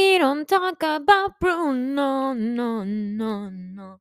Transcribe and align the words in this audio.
We 0.00 0.18
don't 0.18 0.46
talk 0.46 0.82
about 0.82 1.38
Bruno, 1.38 2.32
no, 2.32 2.84
no, 2.84 3.50
no. 3.50 4.00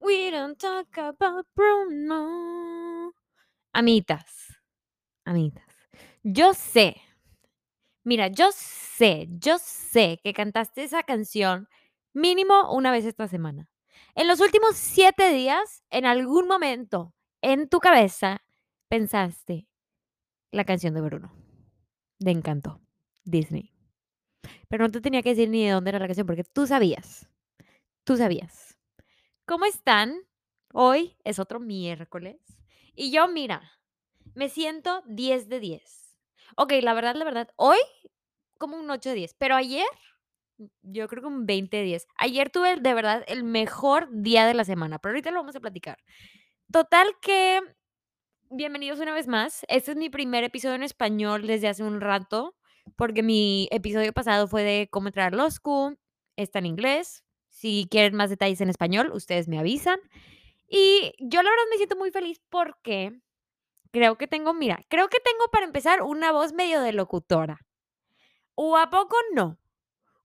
We 0.00 0.30
don't 0.30 0.56
talk 0.56 0.96
about 0.96 1.44
Bruno. 1.56 3.12
Amitas, 3.72 4.60
amitas. 5.26 5.66
Yo 6.22 6.54
sé, 6.54 7.02
mira, 8.04 8.28
yo 8.28 8.52
sé, 8.52 9.26
yo 9.40 9.58
sé 9.58 10.20
que 10.22 10.32
cantaste 10.32 10.84
esa 10.84 11.02
canción 11.02 11.66
mínimo 12.14 12.72
una 12.72 12.92
vez 12.92 13.04
esta 13.04 13.26
semana. 13.26 13.68
En 14.14 14.28
los 14.28 14.38
últimos 14.38 14.76
siete 14.76 15.32
días, 15.32 15.82
en 15.90 16.06
algún 16.06 16.46
momento 16.46 17.12
en 17.42 17.68
tu 17.68 17.80
cabeza, 17.80 18.40
pensaste 18.88 19.66
la 20.52 20.64
canción 20.64 20.94
de 20.94 21.00
Bruno, 21.00 21.32
de 22.20 22.30
Encanto, 22.30 22.80
Disney. 23.24 23.79
Pero 24.68 24.84
no 24.84 24.90
te 24.90 25.00
tenía 25.00 25.22
que 25.22 25.30
decir 25.30 25.48
ni 25.48 25.64
de 25.64 25.72
dónde 25.72 25.90
era 25.90 25.98
la 25.98 26.06
canción 26.06 26.26
porque 26.26 26.44
tú 26.44 26.66
sabías. 26.66 27.28
Tú 28.04 28.16
sabías. 28.16 28.78
¿Cómo 29.46 29.64
están? 29.64 30.14
Hoy 30.72 31.16
es 31.24 31.38
otro 31.38 31.58
miércoles. 31.58 32.40
Y 32.94 33.10
yo, 33.10 33.26
mira, 33.28 33.72
me 34.34 34.48
siento 34.48 35.02
10 35.06 35.48
de 35.48 35.60
10. 35.60 36.18
Ok, 36.56 36.72
la 36.82 36.94
verdad, 36.94 37.16
la 37.16 37.24
verdad, 37.24 37.48
hoy 37.56 37.78
como 38.58 38.76
un 38.76 38.90
8 38.90 39.08
de 39.10 39.14
10. 39.16 39.34
Pero 39.38 39.56
ayer, 39.56 39.86
yo 40.82 41.08
creo 41.08 41.22
que 41.22 41.28
un 41.28 41.46
20 41.46 41.76
de 41.76 41.82
10. 41.82 42.06
Ayer 42.16 42.50
tuve 42.50 42.76
de 42.76 42.94
verdad 42.94 43.24
el 43.26 43.42
mejor 43.42 44.08
día 44.12 44.46
de 44.46 44.54
la 44.54 44.64
semana. 44.64 44.98
Pero 44.98 45.12
ahorita 45.12 45.30
lo 45.30 45.40
vamos 45.40 45.56
a 45.56 45.60
platicar. 45.60 45.98
Total 46.70 47.08
que, 47.20 47.60
bienvenidos 48.50 49.00
una 49.00 49.14
vez 49.14 49.26
más. 49.26 49.64
Este 49.68 49.90
es 49.92 49.96
mi 49.96 50.10
primer 50.10 50.44
episodio 50.44 50.76
en 50.76 50.84
español 50.84 51.46
desde 51.46 51.68
hace 51.68 51.82
un 51.82 52.00
rato 52.00 52.54
porque 52.96 53.22
mi 53.22 53.68
episodio 53.70 54.12
pasado 54.12 54.48
fue 54.48 54.62
de 54.62 54.88
cómo 54.90 55.08
entrar 55.08 55.32
a 55.32 55.36
law 55.36 55.48
está 56.36 56.58
en 56.58 56.66
inglés. 56.66 57.24
Si 57.48 57.88
quieren 57.90 58.14
más 58.14 58.30
detalles 58.30 58.60
en 58.60 58.70
español, 58.70 59.10
ustedes 59.12 59.48
me 59.48 59.58
avisan. 59.58 59.98
Y 60.68 61.12
yo 61.18 61.42
la 61.42 61.50
verdad 61.50 61.64
me 61.70 61.76
siento 61.76 61.96
muy 61.96 62.10
feliz 62.10 62.40
porque 62.48 63.12
creo 63.90 64.16
que 64.16 64.28
tengo, 64.28 64.54
mira, 64.54 64.84
creo 64.88 65.08
que 65.08 65.18
tengo 65.20 65.50
para 65.50 65.66
empezar 65.66 66.02
una 66.02 66.32
voz 66.32 66.52
medio 66.52 66.80
de 66.80 66.92
locutora. 66.92 67.60
¿O 68.54 68.76
a 68.76 68.90
poco 68.90 69.16
no? 69.34 69.58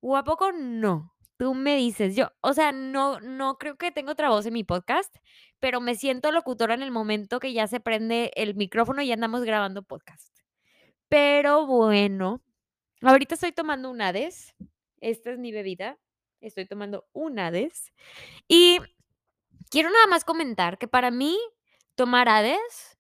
¿O 0.02 0.17
a 0.17 0.23
poco 0.23 0.52
no? 0.52 1.14
Tú 1.38 1.53
me 1.53 1.75
dices, 1.75 2.16
yo, 2.16 2.30
o 2.42 2.53
sea, 2.53 2.72
no, 2.72 3.19
no 3.19 3.58
creo 3.58 3.75
que 3.78 3.92
tenga 3.92 4.12
otra 4.12 4.30
voz 4.30 4.45
en 4.45 4.53
mi 4.53 4.64
podcast, 4.64 5.14
pero 5.59 5.81
me 5.81 5.95
siento 5.95 6.31
locutora 6.31 6.75
en 6.75 6.81
el 6.81 6.92
momento 6.92 7.40
que 7.40 7.53
ya 7.53 7.67
se 7.67 7.80
prende 7.80 8.31
el 8.36 8.56
micrófono 8.56 9.02
y 9.02 9.12
andamos 9.12 9.44
grabando 9.44 9.84
podcast. 9.84 10.44
Pero 11.16 11.66
bueno, 11.66 12.41
Ahorita 13.02 13.35
estoy 13.35 13.53
tomando 13.53 13.89
un 13.89 14.02
Hades. 14.02 14.53
Esta 14.99 15.31
es 15.31 15.39
mi 15.39 15.53
bebida. 15.53 15.97
Estoy 16.41 16.66
tomando 16.66 17.07
un 17.13 17.39
Hades. 17.39 17.94
Y 18.49 18.80
quiero 19.69 19.89
nada 19.91 20.07
más 20.07 20.25
comentar 20.25 20.77
que 20.77 20.89
para 20.89 21.11
mí 21.11 21.38
tomar 21.95 22.27
Hades 22.27 22.97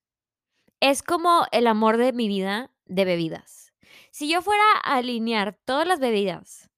es 0.79 1.03
como 1.03 1.45
el 1.51 1.67
amor 1.67 1.97
de 1.97 2.13
mi 2.13 2.29
vida 2.29 2.71
de 2.85 3.03
bebidas. 3.03 3.73
Si 4.11 4.29
yo 4.29 4.41
fuera 4.41 4.63
a 4.81 4.95
alinear 4.95 5.59
todas 5.65 5.85
las 5.85 5.99
bebidas 5.99 6.69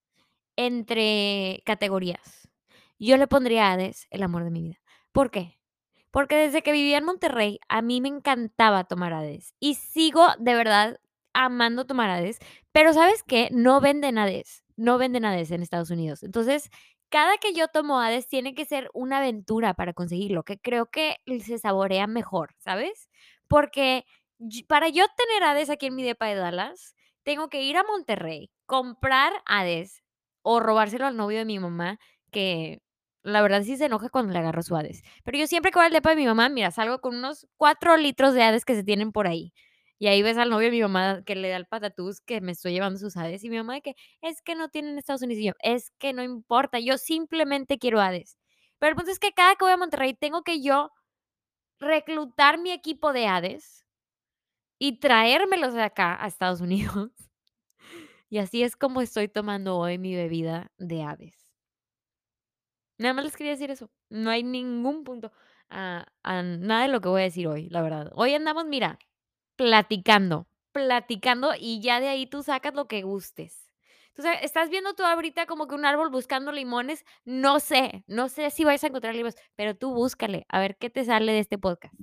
entre 0.56 1.62
categorías, 1.68 2.50
yo 2.98 3.16
le 3.18 3.28
pondría 3.28 3.68
a 3.68 3.74
Hades 3.74 4.08
el 4.10 4.24
amor 4.24 4.44
de 4.44 4.50
mi 4.50 4.64
vida. 4.64 4.82
¿Por 5.12 5.30
qué? 5.30 5.60
Porque 6.10 6.36
desde 6.36 6.64
que 6.64 6.72
vivía 6.72 6.98
en 6.98 7.06
Monterrey, 7.06 7.60
a 7.70 7.84
mí 7.84 8.02
me 8.02 8.08
encantaba 8.08 8.86
tomar 8.86 9.14
Hades. 9.14 9.54
Y 9.60 9.76
sigo 9.76 10.26
de 10.40 10.56
verdad 10.56 11.00
amando 11.38 11.86
tomar 11.86 12.10
Hades, 12.10 12.40
pero 12.72 12.94
¿sabes 12.94 13.22
qué? 13.24 13.50
No 13.52 13.80
venden 13.80 14.18
Hades, 14.18 14.64
no 14.76 14.98
venden 14.98 15.24
Hades 15.24 15.52
en 15.52 15.62
Estados 15.62 15.92
Unidos. 15.92 16.24
Entonces, 16.24 16.72
cada 17.10 17.38
que 17.38 17.54
yo 17.54 17.68
tomo 17.68 18.00
Hades 18.00 18.28
tiene 18.28 18.56
que 18.56 18.66
ser 18.66 18.90
una 18.94 19.20
aventura 19.20 19.76
para 19.76 19.94
conseguirlo, 19.94 20.42
que 20.44 20.58
creo 20.60 20.88
que 20.88 21.18
se 21.46 21.60
saborea 21.60 22.08
mejor, 22.08 22.56
¿sabes? 22.58 23.08
Porque 23.48 24.04
para 24.68 24.90
yo 24.90 25.06
tener 25.16 25.44
Hades 25.44 25.70
aquí 25.70 25.86
en 25.86 25.96
mi 25.96 26.04
depa 26.04 26.26
de 26.26 26.36
Dallas, 26.36 26.96
tengo 27.24 27.50
que 27.50 27.62
ir 27.62 27.78
a 27.78 27.84
Monterrey, 27.84 28.50
comprar 28.66 29.32
Hades 29.46 30.02
o 30.42 30.60
robárselo 30.60 31.06
al 31.06 31.18
novio 31.18 31.38
de 31.38 31.46
mi 31.46 31.60
mamá, 31.60 32.00
que 32.32 32.82
la 33.22 33.44
verdad 33.44 33.62
sí 33.62 33.78
se 33.78 33.86
enoja 33.86 34.10
cuando 34.10 34.34
le 34.34 34.40
agarro 34.40 34.64
su 34.64 34.76
Hades. 34.76 35.04
Pero 35.24 35.38
yo 35.38 35.46
siempre 35.46 35.72
que 35.72 35.78
voy 35.80 35.90
depa 35.92 36.10
de 36.10 36.16
mi 36.16 36.26
mamá, 36.26 36.50
mira, 36.50 36.72
salgo 36.72 37.00
con 37.00 37.16
unos 37.16 37.48
cuatro 37.58 37.96
litros 37.96 38.34
de 38.34 38.42
Hades 38.42 38.66
que 38.66 38.74
se 38.74 38.84
tienen 38.84 39.12
por 39.12 39.28
ahí. 39.28 39.54
Y 40.00 40.08
ahí 40.08 40.22
ves 40.22 40.38
al 40.38 40.50
novio 40.50 40.68
de 40.68 40.72
mi 40.72 40.82
mamá 40.82 41.24
que 41.26 41.36
le 41.36 41.50
da 41.50 41.58
el 41.58 41.66
patatús 41.68 42.22
que 42.22 42.42
me 42.42 42.52
estoy 42.52 42.74
llevando 42.74 43.00
sus 43.00 43.18
Hades. 43.18 43.44
Y 43.44 43.50
mi 43.50 43.58
mamá 43.58 43.76
de 43.76 43.82
que 43.82 43.96
es 44.22 44.42
que 44.42 44.56
no 44.56 44.70
tienen 44.70 44.98
Estados 44.98 45.22
Unidos. 45.24 45.42
Y 45.42 45.48
yo, 45.48 45.54
es 45.62 45.92
que 46.00 46.14
no 46.14 46.24
importa, 46.24 46.80
yo 46.80 46.98
simplemente 46.98 47.80
quiero 47.80 48.00
Hades. 48.02 48.38
Pero 48.80 48.92
el 48.92 48.96
punto 48.96 49.12
es 49.12 49.20
que 49.20 49.32
cada 49.34 49.56
que 49.56 49.66
voy 49.66 49.72
a 49.74 49.78
Monterrey 49.78 50.14
tengo 50.14 50.44
que 50.44 50.62
yo 50.62 50.92
reclutar 51.80 52.60
mi 52.60 52.72
equipo 52.72 53.14
de 53.14 53.28
Hades 53.28 53.86
y 54.80 55.00
traérmelos 55.00 55.74
de 55.74 55.84
acá 55.84 56.18
a 56.24 56.28
Estados 56.28 56.62
Unidos. 56.64 57.12
Y 58.30 58.38
así 58.40 58.64
es 58.64 58.76
como 58.78 59.02
estoy 59.02 59.28
tomando 59.28 59.78
hoy 59.78 59.98
mi 59.98 60.16
bebida 60.16 60.72
de 60.78 61.04
Hades. 61.04 61.36
Nada 62.98 63.14
más 63.14 63.26
les 63.26 63.36
quería 63.38 63.52
decir 63.54 63.70
eso. 63.72 63.90
No 64.10 64.30
hay 64.30 64.44
ningún 64.44 65.04
punto 65.04 65.32
a, 65.70 66.06
a 66.24 66.42
nada 66.44 66.84
de 66.84 66.88
lo 66.90 67.02
que 67.02 67.10
voy 67.10 67.22
a 67.22 67.26
decir 67.26 67.48
hoy, 67.48 67.70
la 67.70 67.82
verdad. 67.82 68.12
Hoy 68.16 68.34
andamos, 68.34 68.66
mira, 68.66 68.98
platicando, 69.58 70.48
platicando 70.72 71.52
y 71.60 71.82
ya 71.82 72.00
de 72.00 72.08
ahí 72.08 72.28
tú 72.28 72.44
sacas 72.44 72.74
lo 72.74 72.88
que 72.88 73.02
gustes. 73.02 73.68
Entonces, 74.16 74.40
estás 74.44 74.70
viendo 74.70 74.96
tú 74.96 75.04
ahorita 75.04 75.46
como 75.46 75.68
que 75.68 75.76
un 75.76 75.86
árbol 75.86 76.10
buscando 76.10 76.52
limones, 76.52 77.06
no 77.26 77.60
sé, 77.60 78.04
no 78.08 78.30
sé 78.30 78.50
si 78.50 78.64
vais 78.64 78.84
a 78.84 78.88
encontrar 78.88 79.14
limones, 79.14 79.36
pero 79.56 79.76
tú 79.76 79.94
búscale, 79.94 80.46
a 80.50 80.60
ver 80.60 80.78
qué 80.78 80.90
te 80.90 81.04
sale 81.06 81.34
de 81.34 81.40
este 81.40 81.58
podcast. 81.58 81.94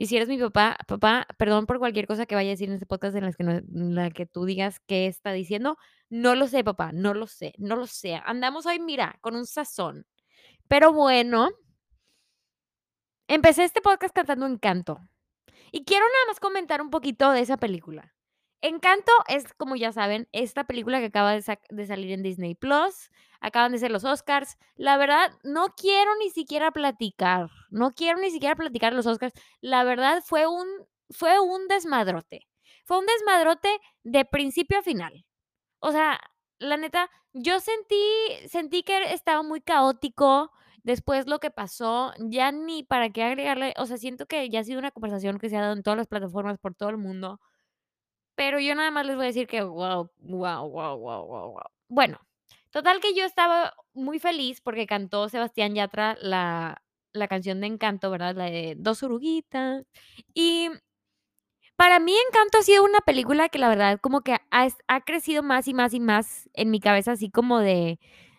Y 0.00 0.06
si 0.06 0.16
eres 0.16 0.28
mi 0.28 0.38
papá, 0.38 0.78
papá, 0.86 1.26
perdón 1.36 1.66
por 1.66 1.78
cualquier 1.78 2.06
cosa 2.06 2.24
que 2.24 2.34
vaya 2.34 2.48
a 2.48 2.52
decir 2.52 2.68
en 2.68 2.74
este 2.74 2.86
podcast 2.86 3.14
en, 3.16 3.30
que 3.34 3.42
en 3.42 3.94
la 3.94 4.10
que 4.10 4.24
tú 4.24 4.46
digas 4.46 4.80
qué 4.86 5.06
está 5.06 5.30
diciendo. 5.32 5.76
No 6.08 6.34
lo 6.36 6.48
sé, 6.48 6.64
papá, 6.64 6.90
no 6.92 7.12
lo 7.12 7.26
sé, 7.26 7.52
no 7.58 7.76
lo 7.76 7.86
sé. 7.86 8.18
Andamos 8.24 8.64
hoy, 8.64 8.80
mira, 8.80 9.18
con 9.20 9.36
un 9.36 9.44
sazón. 9.44 10.06
Pero 10.68 10.94
bueno, 10.94 11.50
empecé 13.28 13.64
este 13.64 13.82
podcast 13.82 14.14
cantando 14.14 14.46
Encanto. 14.46 15.00
Y 15.72 15.84
quiero 15.84 16.04
nada 16.04 16.26
más 16.28 16.40
comentar 16.40 16.82
un 16.82 16.90
poquito 16.90 17.30
de 17.30 17.40
esa 17.40 17.56
película. 17.56 18.14
Encanto 18.62 19.12
es, 19.28 19.54
como 19.54 19.74
ya 19.74 19.90
saben, 19.90 20.28
esta 20.32 20.64
película 20.64 21.00
que 21.00 21.06
acaba 21.06 21.32
de, 21.32 21.42
salir 21.86 22.12
en 22.12 22.22
Disney 22.22 22.54
Plus. 22.54 23.10
Acaban 23.40 23.72
de 23.72 23.78
ser 23.78 23.90
los 23.90 24.04
Oscars. 24.04 24.58
La 24.76 24.98
verdad, 24.98 25.32
no 25.42 25.74
quiero 25.76 26.14
ni 26.16 26.28
siquiera 26.30 26.70
platicar. 26.70 27.48
No 27.70 27.92
quiero 27.92 28.18
ni 28.18 28.30
siquiera 28.30 28.54
platicar 28.56 28.92
los 28.92 29.06
Oscars. 29.06 29.32
La 29.62 29.82
verdad, 29.84 30.22
fue 30.26 30.46
un, 30.46 30.66
fue 31.08 31.40
un 31.40 31.68
desmadrote. 31.68 32.48
Fue 32.84 32.98
un 32.98 33.06
desmadrote 33.06 33.80
de 34.02 34.26
principio 34.26 34.78
a 34.78 34.82
final. 34.82 35.24
O 35.78 35.92
sea, 35.92 36.20
la 36.58 36.76
neta, 36.76 37.10
yo 37.32 37.60
sentí, 37.60 37.96
sentí 38.48 38.82
que 38.82 39.14
estaba 39.14 39.42
muy 39.42 39.62
caótico. 39.62 40.52
Después 40.82 41.26
lo 41.26 41.38
que 41.40 41.50
pasó, 41.50 42.12
ya 42.18 42.52
ni 42.52 42.82
para 42.84 43.10
qué 43.10 43.22
agregarle, 43.24 43.74
o 43.78 43.86
sea, 43.86 43.98
siento 43.98 44.26
que 44.26 44.48
ya 44.50 44.60
ha 44.60 44.64
sido 44.64 44.78
una 44.78 44.90
conversación 44.90 45.38
que 45.38 45.48
se 45.50 45.56
ha 45.56 45.60
dado 45.62 45.74
en 45.74 45.82
todas 45.82 45.98
las 45.98 46.06
plataformas 46.08 46.58
por 46.58 46.74
todo 46.74 46.88
el 46.90 46.96
mundo. 46.98 47.40
Pero 48.36 48.58
yo 48.60 48.74
nada 48.74 48.90
más 48.90 49.06
les 49.06 49.16
voy 49.16 49.24
a 49.24 49.28
decir 49.28 49.46
que 49.46 49.62
wow, 49.62 50.10
wow, 50.18 50.68
wow, 50.70 50.96
wow, 50.98 51.26
wow, 51.26 51.52
wow. 51.52 51.62
Bueno, 51.88 52.18
total 52.70 53.00
que 53.00 53.14
yo 53.14 53.24
estaba 53.24 53.74
muy 53.94 54.18
feliz 54.18 54.60
porque 54.60 54.86
cantó 54.86 55.28
Sebastián 55.28 55.74
Yatra 55.74 56.16
la, 56.20 56.82
la 57.12 57.28
canción 57.28 57.60
de 57.60 57.66
Encanto, 57.68 58.10
¿verdad? 58.10 58.34
La 58.36 58.44
de 58.46 58.76
Dos 58.78 59.02
oruguitas. 59.02 59.84
Y 60.34 60.70
para 61.76 61.98
mí 61.98 62.12
Encanto 62.28 62.58
ha 62.58 62.62
sido 62.62 62.84
una 62.84 63.00
película 63.00 63.48
que 63.48 63.58
la 63.58 63.68
verdad 63.68 63.98
como 64.00 64.20
que 64.22 64.34
ha, 64.50 64.68
ha 64.88 65.00
crecido 65.02 65.42
más 65.42 65.66
y 65.68 65.74
más 65.74 65.94
y 65.94 66.00
más 66.00 66.48
en 66.54 66.70
mi 66.70 66.80
cabeza, 66.80 67.12
así 67.12 67.30
como 67.30 67.58
de, 67.60 67.98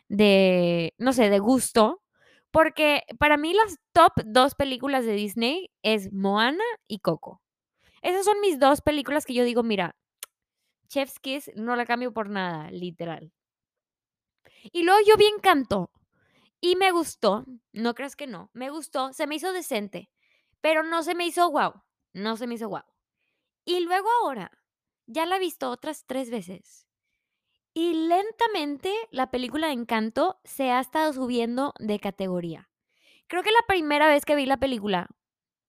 de, 0.09 0.93
no 0.97 1.13
sé, 1.13 1.29
de 1.29 1.39
gusto. 1.39 2.01
Porque 2.51 3.03
para 3.17 3.37
mí 3.37 3.53
las 3.53 3.77
top 3.93 4.13
dos 4.25 4.55
películas 4.55 5.05
de 5.05 5.13
Disney 5.13 5.71
es 5.83 6.11
Moana 6.11 6.63
y 6.87 6.99
Coco. 6.99 7.41
Esas 8.01 8.25
son 8.25 8.39
mis 8.41 8.59
dos 8.59 8.81
películas 8.81 9.25
que 9.25 9.33
yo 9.33 9.43
digo, 9.43 9.63
mira, 9.63 9.95
Chef's 10.87 11.19
Kiss 11.19 11.51
no 11.55 11.75
la 11.75 11.85
cambio 11.85 12.13
por 12.13 12.29
nada, 12.29 12.69
literal. 12.71 13.31
Y 14.71 14.83
luego 14.83 14.99
yo 15.07 15.15
vi 15.17 15.25
Encanto 15.25 15.91
y 16.59 16.75
me 16.75 16.91
gustó, 16.91 17.45
no 17.71 17.95
creas 17.95 18.15
que 18.15 18.27
no, 18.27 18.49
me 18.53 18.69
gustó, 18.69 19.13
se 19.13 19.27
me 19.27 19.35
hizo 19.35 19.53
decente, 19.53 20.09
pero 20.61 20.83
no 20.83 21.03
se 21.03 21.15
me 21.15 21.25
hizo 21.25 21.49
wow, 21.49 21.81
no 22.13 22.37
se 22.37 22.47
me 22.47 22.55
hizo 22.55 22.69
wow. 22.69 22.83
Y 23.65 23.79
luego 23.79 24.07
ahora, 24.21 24.51
ya 25.07 25.25
la 25.25 25.37
he 25.37 25.39
visto 25.39 25.69
otras 25.69 26.05
tres 26.05 26.29
veces 26.29 26.87
y 27.73 27.93
lentamente 27.93 28.93
la 29.11 29.31
película 29.31 29.67
de 29.67 29.73
Encanto 29.73 30.39
se 30.43 30.71
ha 30.71 30.79
estado 30.79 31.13
subiendo 31.13 31.73
de 31.79 31.99
categoría. 31.99 32.69
Creo 33.27 33.43
que 33.43 33.51
la 33.51 33.65
primera 33.67 34.07
vez 34.09 34.25
que 34.25 34.35
vi 34.35 34.45
la 34.47 34.57
película 34.59 35.09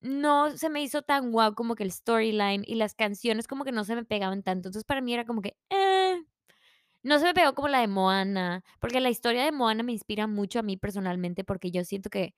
no 0.01 0.57
se 0.57 0.71
me 0.71 0.83
hizo 0.83 1.03
tan 1.03 1.33
guau 1.33 1.55
como 1.55 1.77
que 1.77 1.85
el 1.85 1.93
storyline 1.93 2.65
y 2.67 2.77
las 2.77 2.95
canciones 2.95 3.49
como 3.49 3.65
que 3.65 3.73
no 3.73 3.85
se 3.85 3.97
me 3.97 4.05
pegaban 4.05 4.43
tanto. 4.45 4.69
Entonces 4.69 4.85
para 4.85 5.01
mí 5.03 5.15
era 5.15 5.27
como 5.27 5.43
que, 5.43 5.57
eh, 5.71 6.23
No 7.03 7.19
se 7.19 7.25
me 7.27 7.35
pegó 7.35 7.55
como 7.55 7.69
la 7.69 7.81
de 7.81 7.89
Moana, 7.89 8.65
porque 8.81 9.01
la 9.01 9.11
historia 9.11 9.45
de 9.45 9.53
Moana 9.53 9.83
me 9.83 9.93
inspira 9.93 10.27
mucho 10.27 10.59
a 10.61 10.63
mí 10.63 10.77
personalmente, 10.77 11.45
porque 11.45 11.71
yo 11.71 11.85
siento 11.85 12.11
que 12.11 12.35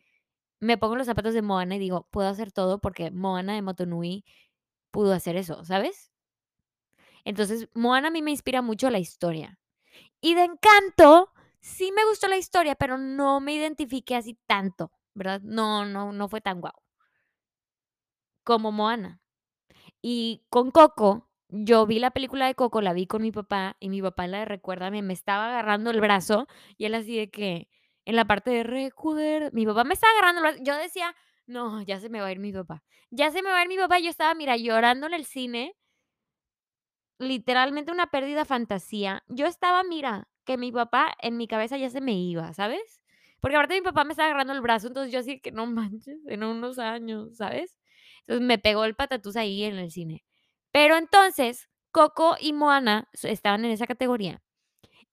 me 0.61 0.79
pongo 0.79 0.97
los 0.97 1.07
zapatos 1.09 1.35
de 1.35 1.43
Moana 1.43 1.77
y 1.77 1.81
digo: 1.81 2.09
"Puedo 2.13 2.29
hacer 2.29 2.53
todo", 2.53 2.81
porque 2.81 3.11
Moana 3.13 3.55
de 3.55 3.63
Motunui 3.63 4.25
pudo 4.93 5.13
hacer 5.15 5.37
eso, 5.37 5.65
¿sabes? 5.67 6.13
Entonces, 7.25 7.69
Moana 7.75 8.09
a 8.09 8.11
mí 8.11 8.23
me 8.23 8.31
inspira 8.33 8.63
mucho 8.63 8.91
la 8.91 8.99
historia. 8.99 9.59
Y 10.21 10.35
de 10.35 10.45
Encanto, 10.45 11.33
sí 11.61 11.93
me 11.93 12.05
gustó 12.07 12.29
la 12.29 12.39
historia, 12.39 12.77
pero 12.77 12.99
no 12.99 13.41
me 13.41 13.55
identifiqué 13.55 14.17
así 14.17 14.39
tanto, 14.47 14.93
¿verdad? 15.15 15.41
No, 15.43 15.85
no, 15.87 16.13
no 16.13 16.29
fue 16.29 16.41
tan 16.43 16.61
guau. 16.61 16.75
Como 18.47 18.73
Moana. 18.73 19.21
Y 20.03 20.45
con 20.51 20.71
Coco, 20.71 21.31
yo 21.49 21.87
vi 21.87 21.99
la 22.01 22.13
película 22.13 22.47
de 22.47 22.55
Coco, 22.55 22.81
la 22.83 22.93
vi 22.95 23.07
con 23.07 23.23
mi 23.23 23.33
papá, 23.33 23.77
y 23.81 23.89
mi 23.91 24.03
papá 24.03 24.27
la 24.29 24.41
de 24.41 24.45
Recuérdame 24.47 25.03
me 25.03 25.15
estaba 25.15 25.49
agarrando 25.49 25.91
el 25.91 26.01
brazo, 26.01 26.49
y 26.79 26.87
él 26.87 26.95
así 26.95 27.17
de 27.19 27.31
que, 27.31 27.69
en 28.07 28.17
la 28.17 28.27
parte 28.27 28.51
de 28.53 28.65
recuer 28.65 29.53
mi 29.55 29.67
papá 29.67 29.85
me 29.85 29.95
estaba 29.95 30.13
agarrando 30.15 30.41
el 30.41 30.45
brazo, 30.45 30.65
yo 30.65 30.77
decía: 30.79 31.15
"No, 31.47 31.83
ya 31.83 32.01
se 32.01 32.11
me 32.11 32.21
va 32.21 32.29
a 32.29 32.33
ir 32.33 32.41
mi 32.41 32.53
papá, 32.53 32.85
ya 33.11 33.31
se 33.33 33.43
me 33.43 33.51
va 33.51 33.59
a 33.61 33.63
ir 33.65 33.69
mi 33.69 33.79
papá", 33.79 33.99
yo 34.01 34.11
estaba, 34.11 34.35
mira, 34.35 34.57
llorando 34.57 35.07
en 35.09 35.15
el 35.15 35.25
cine 35.27 35.77
literalmente 37.29 37.93
una 37.93 38.09
pérdida 38.09 38.45
fantasía. 38.45 39.23
Yo 39.29 39.47
estaba, 39.47 39.83
mira, 39.85 40.29
que 40.45 40.59
mi 40.59 40.73
papá 40.73 41.15
en 41.23 41.37
mi 41.37 41.49
cabeza 41.49 41.77
ya 41.77 41.91
se 41.91 42.01
me 42.01 42.15
iba, 42.15 42.53
¿sabes? 42.55 43.01
Porque 43.41 43.57
aparte 43.57 43.75
mi 43.75 43.83
papá 43.83 44.05
me 44.05 44.13
estaba 44.13 44.29
agarrando 44.29 44.53
el 44.53 44.61
brazo, 44.61 44.89
entonces 44.89 45.13
yo 45.13 45.19
así 45.21 45.41
que 45.41 45.53
no 45.53 45.67
manches, 45.67 46.19
en 46.27 46.45
unos 46.45 46.79
años, 46.79 47.37
¿sabes? 47.37 47.79
Entonces 48.21 48.47
me 48.47 48.59
pegó 48.59 48.85
el 48.85 48.95
patatús 48.95 49.37
ahí 49.37 49.65
en 49.65 49.77
el 49.77 49.91
cine. 49.91 50.25
Pero 50.73 50.97
entonces, 50.97 51.69
Coco 51.93 52.37
y 52.41 52.53
Moana 52.53 53.09
estaban 53.23 53.65
en 53.65 53.71
esa 53.73 53.87
categoría. 53.87 54.43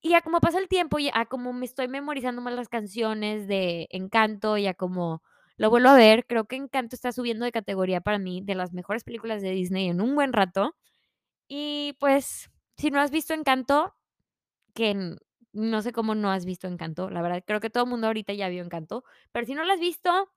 Y 0.02 0.10
ya 0.12 0.22
como 0.22 0.40
pasa 0.42 0.60
el 0.60 0.68
tiempo, 0.68 0.98
y 1.00 1.10
a 1.14 1.26
como 1.26 1.54
me 1.54 1.66
estoy 1.66 1.88
memorizando 1.88 2.42
más 2.42 2.54
las 2.56 2.70
canciones 2.70 3.48
de 3.48 3.88
Encanto, 3.92 4.58
ya 4.58 4.74
como 4.74 5.22
lo 5.58 5.70
vuelvo 5.70 5.90
a 5.90 5.96
ver, 5.96 6.26
creo 6.26 6.46
que 6.46 6.56
Encanto 6.56 6.96
está 6.96 7.12
subiendo 7.12 7.46
de 7.46 7.52
categoría 7.52 8.02
para 8.02 8.18
mí, 8.18 8.42
de 8.44 8.56
las 8.56 8.74
mejores 8.74 9.04
películas 9.04 9.44
de 9.44 9.52
Disney 9.52 9.90
en 9.90 10.02
un 10.02 10.16
buen 10.16 10.34
rato. 10.34 10.76
Y, 11.54 11.98
pues, 12.00 12.50
si 12.78 12.92
no 12.92 13.02
has 13.02 13.12
visto 13.12 13.34
Encanto, 13.34 13.94
que 14.74 15.18
no 15.54 15.82
sé 15.82 15.94
cómo 15.94 16.16
no 16.16 16.32
has 16.32 16.46
visto 16.46 16.68
Encanto, 16.68 17.10
la 17.10 17.22
verdad, 17.22 17.44
creo 17.48 17.60
que 17.62 17.70
todo 17.70 17.86
mundo 17.86 18.08
ahorita 18.08 18.34
ya 18.34 18.50
vio 18.50 18.64
Encanto, 18.64 19.04
pero 19.32 19.46
si 19.48 19.56
no 19.56 19.64
la 19.64 19.74
has 19.74 19.80
visto, 19.82 20.32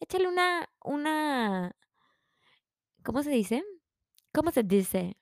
échale 0.00 0.28
una 0.28 0.68
una 0.84 1.74
¿cómo 3.04 3.22
se 3.22 3.30
dice? 3.30 3.62
¿Cómo 4.32 4.50
se 4.50 4.62
dice? 4.62 5.16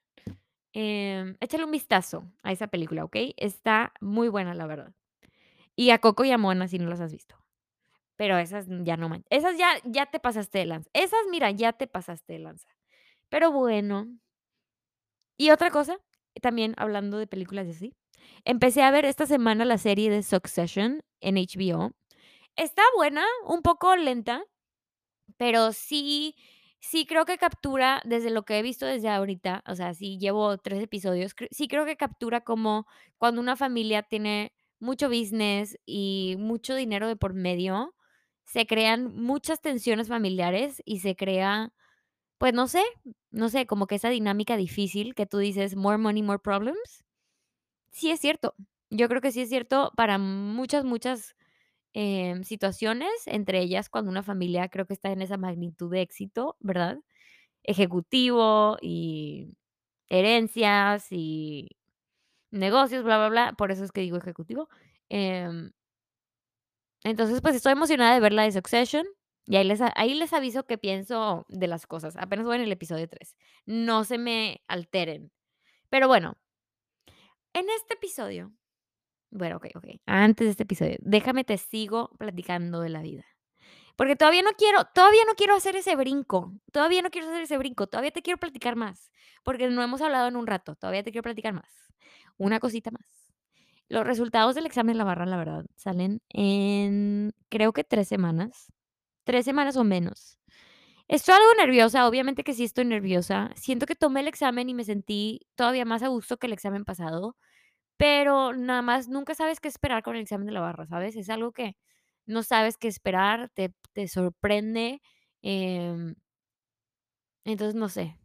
Em, 0.75 1.37
échale 1.41 1.65
un 1.65 1.73
vistazo 1.73 2.25
a 2.43 2.53
esa 2.53 2.69
película, 2.69 3.05
¿okey? 3.05 3.35
Está 3.39 3.93
muy 4.01 4.29
buena, 4.29 4.55
la 4.55 4.67
verdad. 4.67 4.95
Y 5.77 5.91
a 5.91 5.99
Coco 6.01 6.25
y 6.25 6.33
a 6.33 6.39
Moana 6.39 6.69
si 6.69 6.79
no 6.79 6.89
las 6.91 7.01
has 7.01 7.13
visto. 7.13 7.37
Pero 8.17 8.39
esas 8.39 8.67
ya 8.85 8.97
no 8.99 9.09
man 9.11 9.25
esas 9.31 9.59
ya 9.59 9.71
ya 9.85 10.07
te 10.07 10.21
pasaste 10.21 10.59
de 10.61 10.67
lanza. 10.67 10.91
Esas, 10.95 11.21
mira, 11.31 11.51
ya 11.53 11.73
te 11.75 11.87
pasaste 11.89 12.35
de 12.35 12.41
lanza. 12.41 12.69
Pero 13.31 13.53
bueno. 13.53 14.09
Y 15.39 15.51
otra 15.51 15.71
cosa, 15.71 15.99
también 16.41 16.75
hablando 16.77 17.19
de 17.19 17.27
películas 17.27 17.69
así, 17.69 17.95
empecé 18.45 18.83
a 18.83 18.91
ver 18.91 19.05
esta 19.05 19.27
semana 19.27 19.65
la 19.65 19.79
serie 19.79 20.11
de 20.11 20.23
Succession 20.23 21.03
en 21.21 21.37
HBO. 21.37 21.93
Está 22.57 22.83
buena, 22.97 23.25
un 23.47 23.63
poco 23.63 23.97
lenta, 23.97 24.45
pero 25.39 25.73
sí 25.73 26.37
sí 26.81 27.07
creo 27.07 27.25
que 27.25 27.39
captura, 27.39 28.03
desde 28.05 28.31
lo 28.31 28.45
que 28.45 28.59
he 28.59 28.63
visto 28.63 28.87
desde 28.87 29.09
ahorita, 29.09 29.63
o 29.69 29.75
sea, 29.77 29.95
sí 29.95 30.19
llevo 30.19 30.59
3 30.59 30.83
episodios, 30.83 31.35
sí 31.53 31.69
creo 31.69 31.85
que 31.87 31.97
captura 31.97 32.43
como 32.43 32.87
cuando 33.19 33.41
una 33.41 33.57
familia 33.57 34.03
tiene 34.03 34.53
mucho 34.81 35.09
business 35.09 35.79
y 35.87 36.37
mucho 36.39 36.75
dinero 36.75 37.07
de 37.09 37.17
por 37.17 37.35
medio, 37.35 37.95
se 38.45 38.67
crean 38.67 39.15
muchas 39.17 39.61
tensiones 39.61 40.09
familiares 40.09 40.83
y 40.85 41.01
se 41.01 41.15
crea, 41.17 41.73
pues, 42.43 42.55
no 42.55 42.67
sé 42.69 42.83
no 43.31 43.49
sé, 43.51 43.67
como 43.67 43.87
que 43.87 43.95
esa 43.97 44.11
dinámica 44.11 44.57
difícil 44.59 45.15
que 45.15 45.27
tú 45.27 45.39
dices: 45.39 45.77
"More 45.77 45.99
money, 45.99 46.23
more 46.25 46.41
problems". 46.41 47.05
Sí 47.91 48.11
es 48.11 48.21
cierto. 48.21 48.55
Yo 48.91 49.09
creo 49.09 49.21
que 49.21 49.33
sí 49.33 49.43
es 49.43 49.49
cierto 49.51 49.93
para 49.97 50.19
muchas, 50.19 50.85
muchas, 50.85 51.37
em, 51.95 52.45
situaciones, 52.45 53.11
entre 53.27 53.61
ellas 53.63 53.89
cuando 53.91 54.11
una 54.11 54.23
familia 54.25 54.69
creo 54.71 54.87
que 54.87 54.95
está 54.95 55.13
en 55.13 55.23
esa 55.23 55.37
magnitud 55.39 55.91
de 55.93 56.03
éxito, 56.03 56.57
¿verdad? 56.61 56.99
Ejecutivo 57.65 58.79
y 58.83 59.57
herencias 60.11 61.09
y 61.13 61.71
negocios, 62.53 63.05
bla, 63.05 63.19
bla, 63.19 63.29
bla, 63.31 63.53
por 63.59 63.73
eso 63.73 63.85
es 63.85 63.93
que 63.93 64.03
digo 64.03 64.19
ejecutivo. 64.19 64.69
Em 65.11 65.73
entonces, 67.05 67.41
pues, 67.41 67.55
estoy 67.57 67.73
emocionada 67.73 68.15
de 68.15 68.21
ver 68.21 68.33
la 68.33 68.45
de 68.45 68.53
Succession, 68.53 69.05
y 69.47 69.57
ahí 69.57 69.65
les 69.65 69.81
ahí 69.97 70.15
les 70.15 70.33
aviso 70.33 70.65
qué 70.67 70.79
pienso 70.79 71.47
de 71.49 71.67
las 71.69 71.87
cosas. 71.87 72.17
Apenas 72.17 72.47
voy 72.47 72.57
en 72.57 72.63
el 72.63 72.73
episodio 72.73 73.09
3. 73.09 73.37
No 73.67 74.05
se 74.05 74.19
me 74.19 74.63
alteren. 74.69 75.33
Pero 75.91 76.09
bueno 76.09 76.37
en 77.55 77.67
este 77.71 77.95
episodio 77.95 78.53
bueno, 79.31 79.57
okey, 79.59 79.73
okey, 79.77 80.01
antes 80.07 80.47
de 80.47 80.51
este 80.53 80.63
episodio, 80.65 80.97
déjame 81.01 81.45
te 81.45 81.59
sigo 81.59 82.11
platicando 82.19 82.81
de 82.81 82.89
la 82.91 83.03
vida. 83.03 83.25
Porque 83.97 84.17
todavía 84.17 84.43
no 84.43 84.53
quiero 84.59 84.85
todavía 84.95 85.23
no 85.27 85.35
quiero 85.37 85.55
hacer 85.57 85.77
ese 85.77 85.97
brinco, 85.97 86.55
todavía 86.73 87.03
no 87.03 87.11
quiero 87.11 87.29
hacer 87.29 87.43
ese 87.45 87.59
brinco, 87.59 87.87
todavía 87.89 88.13
te 88.13 88.23
quiero 88.23 88.39
platicar 88.41 88.77
más, 88.77 89.13
porque 89.45 89.69
no 89.71 89.83
hemos 89.83 90.03
hablado 90.03 90.29
en 90.29 90.37
un 90.37 90.47
rato, 90.49 90.77
todavía 90.77 91.03
te 91.05 91.13
quiero 91.13 91.25
platicar 91.25 91.55
más. 91.55 91.93
Una 92.39 92.61
cosita 92.61 92.91
más. 92.93 93.07
Los 93.89 94.07
resultados 94.07 94.55
del 94.57 94.67
examen 94.67 94.99
La 94.99 95.05
Barra, 95.05 95.27
la 95.27 95.37
verdad, 95.39 95.67
salen 95.77 96.23
en, 96.31 97.33
creo 97.51 97.73
que 97.73 97.85
3 97.85 98.09
semanas, 98.09 98.73
3 99.25 99.45
semanas 99.45 99.77
o 99.77 99.85
menos. 99.85 100.39
Estoy 101.09 101.35
algo 101.37 101.55
nerviosa, 101.59 102.09
obviamente 102.09 102.45
que 102.45 102.55
sí 102.55 102.65
estoy 102.65 102.85
nerviosa. 102.87 103.51
Siento 103.57 103.87
que 103.87 103.97
tomé 103.97 104.21
el 104.21 104.29
examen 104.29 104.69
y 104.71 104.75
me 104.75 104.85
sentí 104.85 105.41
todavía 105.57 105.85
más 105.85 106.03
a 106.03 106.09
gusto 106.09 106.39
que 106.39 106.47
el 106.49 106.53
examen 106.55 106.85
pasado, 106.85 107.37
pero 107.99 108.55
nada 108.55 108.83
más 108.83 109.09
nunca 109.09 109.35
sabes 109.35 109.61
qué 109.61 109.69
esperar 109.69 110.03
con 110.05 110.17
el 110.17 110.23
examen 110.23 110.47
de 110.47 110.53
La 110.55 110.61
Barra, 110.63 110.87
¿sabes? 110.87 111.17
Es 111.17 111.31
algo 111.31 111.53
que 111.53 111.77
no 112.27 112.43
sabes 112.45 112.79
qué 112.79 112.89
esperar, 112.89 113.51
te 113.55 113.75
te 113.95 114.09
sorprende, 114.09 115.03
em 115.43 116.15
entonces, 117.45 117.75
no 117.75 117.89
sé. 117.89 118.17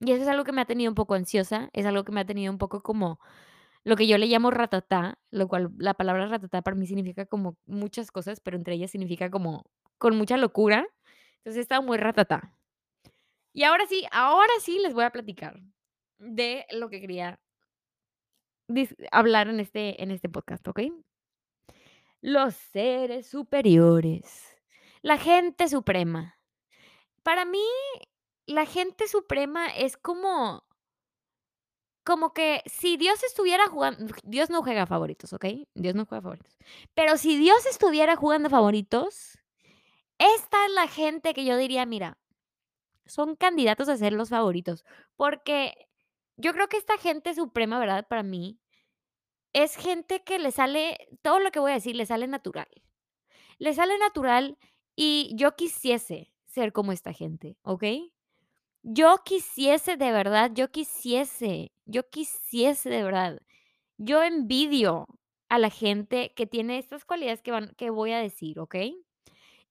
Y 0.00 0.12
eso 0.12 0.22
es 0.22 0.28
algo 0.28 0.44
que 0.44 0.52
me 0.52 0.60
ha 0.62 0.66
tenido 0.66 0.90
un 0.90 0.94
poco 0.96 1.14
ansiosa, 1.14 1.70
es 1.72 1.86
algo 1.86 2.04
que 2.04 2.12
me 2.12 2.20
ha 2.20 2.26
tenido 2.26 2.52
un 2.52 2.58
poco 2.58 2.82
como 2.82 3.18
lo 3.84 3.96
que 3.96 4.06
yo 4.08 4.18
le 4.18 4.26
llamo 4.26 4.50
ratatá, 4.50 5.18
lo 5.30 5.48
cual 5.48 5.72
la 5.78 5.94
palabra 5.94 6.26
ratatá 6.28 6.62
para 6.62 6.76
mí 6.76 6.86
significa 6.86 7.26
como 7.26 7.58
muchas 7.66 8.10
cosas, 8.12 8.40
pero 8.40 8.56
entre 8.58 8.74
ellas 8.76 8.90
significa 8.92 9.30
como 9.30 9.64
con 10.04 10.18
mucha 10.18 10.36
locura. 10.36 10.86
Entonces, 11.38 11.56
he 11.56 11.60
estado 11.62 11.82
muy 11.82 11.96
ratatá. 11.96 12.54
Y 13.54 13.62
ahora 13.62 13.86
sí, 13.86 14.04
ahora 14.10 14.52
sí 14.60 14.78
les 14.80 14.92
voy 14.92 15.04
a 15.04 15.10
platicar 15.10 15.58
de 16.18 16.66
lo 16.72 16.90
que 16.90 17.00
quería 17.00 17.40
hablar 19.12 19.48
en 19.48 19.60
este 19.60 20.02
en 20.02 20.10
este 20.10 20.28
podcast, 20.28 20.68
¿okey? 20.68 20.92
Los 22.20 22.54
seres 22.54 23.26
superiores, 23.26 24.58
la 25.00 25.16
gente 25.16 25.68
suprema. 25.68 26.38
Para 27.22 27.46
mí, 27.46 27.64
la 28.46 28.66
gente 28.66 29.08
suprema 29.08 29.68
es 29.68 29.96
como 29.96 30.64
como 32.04 32.34
que 32.34 32.62
si 32.66 32.98
Dios 32.98 33.22
estuviera 33.24 33.68
jugan 33.68 33.96
Dios 34.22 34.50
no 34.50 34.62
juega 34.62 34.84
favoritos, 34.86 35.32
¿okey? 35.32 35.66
Dios 35.74 35.94
no 35.94 36.04
juega 36.04 36.20
favoritos. 36.20 36.58
Pero 36.94 37.16
si 37.16 37.38
Dios 37.38 37.64
estuviera 37.64 38.16
jugando 38.16 38.50
favoritos, 38.50 39.38
esta 40.18 40.64
es 40.66 40.72
la 40.74 40.88
gente 40.88 41.34
que 41.34 41.44
yo 41.44 41.56
diría: 41.56 41.86
"Mira, 41.86 42.18
son 43.06 43.36
candidatos 43.36 43.88
a 43.90 43.96
ser 43.98 44.12
los 44.14 44.30
favoritos", 44.30 44.84
porque 45.16 45.74
yo 46.36 46.52
creo 46.54 46.68
que 46.68 46.78
esta 46.78 46.98
gente 46.98 47.34
suprema, 47.34 47.78
¿verdad? 47.80 48.06
Para 48.08 48.22
mí, 48.24 48.60
es 49.52 49.76
gente 49.76 50.22
que 50.24 50.38
le 50.38 50.50
sale 50.52 50.98
todo 51.22 51.40
lo 51.40 51.50
que 51.52 51.60
voy 51.60 51.72
a 51.72 51.74
decir, 51.76 51.96
le 51.96 52.06
sale 52.06 52.26
natural. 52.28 52.68
Le 53.58 53.74
sale 53.74 53.98
natural 53.98 54.58
y 54.96 55.32
yo 55.36 55.56
quisiese 55.56 56.32
ser 56.46 56.72
como 56.72 56.92
esta 56.92 57.12
gente, 57.12 57.56
¿okey? 57.62 58.12
Yo 58.82 59.16
quisiese 59.24 59.96
de 59.96 60.12
verdad, 60.12 60.52
yo 60.54 60.70
quisiese 60.72 61.72
yo 61.86 62.08
quisiese 62.10 62.90
de 62.90 63.02
verdad. 63.04 63.40
Yo 63.98 64.22
envidio 64.24 65.06
a 65.50 65.58
la 65.58 65.70
gente 65.70 66.34
que 66.36 66.46
tiene 66.46 66.78
estas 66.78 67.04
cualidades 67.06 67.42
que 67.42 67.52
van 67.52 67.74
que 67.76 67.90
voy 67.90 68.12
a 68.12 68.18
decir, 68.20 68.60
¿okey? 68.60 69.04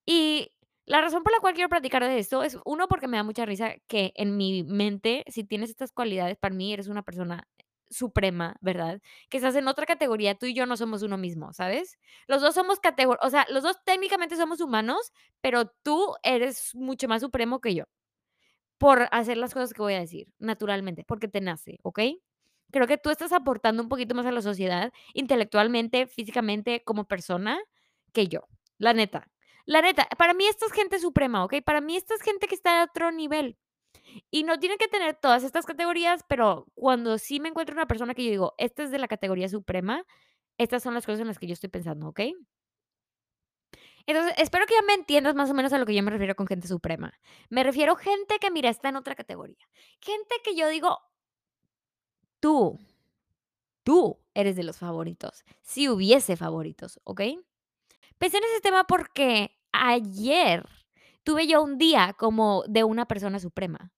Y 0.07 0.51
la 0.86 1.01
razón 1.01 1.24
por 1.24 1.31
la 1.31 1.39
cual 1.39 1.53
quiero 1.53 1.69
platicar 1.69 2.03
de 2.03 2.19
esto 2.19 2.43
es, 2.43 2.57
1, 2.65 2.88
porque 2.88 3.07
me 3.07 3.17
da 3.17 3.24
mucha 3.24 3.45
risa 3.45 3.75
que 3.88 4.12
en 4.15 4.36
mi 4.38 4.63
mente, 4.63 5.24
si 5.27 5.43
tienes 5.45 5.69
estas 5.69 5.91
cualidades, 5.93 6.38
para 6.38 6.53
mí 6.53 6.74
eres 6.74 6.88
una 6.88 7.03
persona 7.03 7.48
suprema, 7.89 8.55
¿verdad? 8.62 9.01
Que 9.29 9.38
estás 9.38 9.55
en 9.55 9.67
otra 9.67 9.86
categoría, 9.86 10.36
tú 10.36 10.45
y 10.48 10.53
yo 10.53 10.65
no 10.65 10.75
somos 10.77 11.03
uno 11.03 11.17
mismo, 11.17 11.53
¿sabes? 11.53 11.98
Los 12.27 12.41
2 12.41 12.55
somos 12.55 12.79
catego 12.79 13.17
o 13.22 13.29
sea, 13.29 13.45
los 13.50 13.63
2 13.63 13.77
técnicamente 13.86 14.36
somos 14.36 14.62
humanos, 14.62 15.12
pero 15.41 15.67
tú 15.83 16.15
eres 16.24 16.74
mucho 16.75 17.07
más 17.07 17.22
supremo 17.22 17.62
que 17.62 17.75
yo, 17.75 17.86
por 18.79 19.07
hacer 19.12 19.38
las 19.38 19.53
cosas 19.53 19.74
que 19.74 19.81
voy 19.83 19.95
a 19.95 20.00
decir, 20.01 20.27
naturalmente, 20.39 21.05
porque 21.07 21.27
te 21.29 21.41
nace, 21.41 21.79
¿okey? 21.83 22.22
Creo 22.72 22.88
que 22.88 22.98
tú 23.00 23.10
estás 23.12 23.33
aportando 23.33 23.83
un 23.83 23.89
poquito 23.89 24.15
más 24.15 24.25
a 24.27 24.31
la 24.33 24.41
sociedad, 24.43 24.91
intelectualmente, 25.13 26.07
físicamente, 26.07 26.83
como 26.86 27.05
persona, 27.07 27.60
que 28.13 28.27
yo, 28.27 28.48
la 28.79 28.93
neta. 28.93 29.27
La 29.67 29.82
neta, 29.82 30.08
para 30.17 30.34
mí 30.34 30.46
esto 30.46 30.65
es 30.65 30.74
gente 30.74 31.00
suprema, 31.00 31.43
¿okey? 31.46 31.62
Para 31.62 31.79
mí 31.79 31.96
esto 31.96 32.13
es 32.13 32.22
gente 32.22 32.48
que 32.48 32.55
está 32.55 32.82
a 32.82 32.86
otro 32.86 33.12
nivel. 33.12 33.58
Y 34.32 34.43
no 34.43 34.60
tiene 34.60 34.77
que 34.77 34.88
tener 34.89 35.15
todas 35.15 35.43
estas 35.43 35.65
categorías, 35.65 36.24
pero 36.29 36.67
cuando 36.75 37.17
sí 37.20 37.39
me 37.39 37.50
encuentro 37.50 37.75
una 37.75 37.88
persona 37.88 38.15
que 38.15 38.25
yo 38.25 38.32
digo: 38.32 38.55
"Esta 38.60 38.84
es 38.84 38.91
de 38.91 39.00
la 39.00 39.08
categoría 39.10 39.50
suprema", 39.50 40.05
estas 40.58 40.84
son 40.84 40.93
las 40.96 41.05
cosas 41.05 41.22
en 41.22 41.27
las 41.27 41.39
que 41.39 41.48
yo 41.48 41.53
estoy 41.53 41.70
pensando, 41.70 42.10
¿okey? 42.10 42.36
Entonces, 44.08 44.34
espero 44.38 44.65
que 44.65 44.74
ya 44.75 44.82
me 44.86 44.93
entiendas 44.93 45.36
más 45.36 45.50
o 45.50 45.53
menos 45.53 45.72
a 45.74 45.77
lo 45.77 45.86
que 45.86 45.96
yo 45.96 46.03
me 46.03 46.12
refiero 46.12 46.36
con 46.36 46.48
gente 46.48 46.67
suprema. 46.67 47.13
Me 47.50 47.63
refiero 47.63 47.96
gente 47.96 48.38
que, 48.39 48.51
mira, 48.51 48.70
está 48.70 48.89
en 48.89 48.98
otra 48.98 49.15
categoría. 49.15 49.58
Gente 50.01 50.36
que 50.43 50.55
yo 50.55 50.67
digo 50.67 50.98
tú, 52.43 52.77
tú 53.84 54.20
eres 54.34 54.55
de 54.55 54.63
los 54.63 54.77
favoritos, 54.77 55.43
si 55.62 55.89
hubiese 55.89 56.38
favoritos, 56.38 57.00
¿okey? 57.05 57.39
Pensé 58.17 58.38
en 58.38 58.43
ese 58.46 58.62
tema 58.62 58.86
porque 58.86 59.58
ayer 59.72 60.65
tuve 61.24 61.48
yo 61.48 61.63
un 61.63 61.77
día 61.77 62.13
como 62.17 62.63
de 62.67 62.84
una 62.84 63.05
persona 63.08 63.39
suprema. 63.39 63.91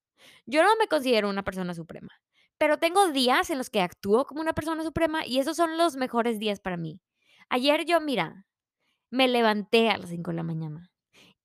Yo 0.45 0.63
no 0.63 0.69
me 0.77 0.87
considero 0.87 1.29
una 1.29 1.43
persona 1.43 1.73
suprema, 1.73 2.13
pero 2.57 2.77
tengo 2.77 3.11
días 3.11 3.49
en 3.49 3.57
los 3.57 3.69
que 3.69 3.81
actúo 3.81 4.25
como 4.25 4.41
una 4.41 4.53
persona 4.53 4.83
suprema 4.83 5.25
y 5.25 5.39
esos 5.39 5.57
son 5.57 5.77
los 5.77 5.95
mejores 5.95 6.39
días 6.39 6.59
para 6.59 6.77
mí. 6.77 7.01
Ayer 7.49 7.85
yo, 7.85 7.99
mira, 8.01 8.47
me 9.11 9.27
levanté 9.27 9.89
a 9.89 9.97
las 9.97 10.09
5 10.09 10.31
de 10.31 10.37
la 10.37 10.43
mañana, 10.43 10.91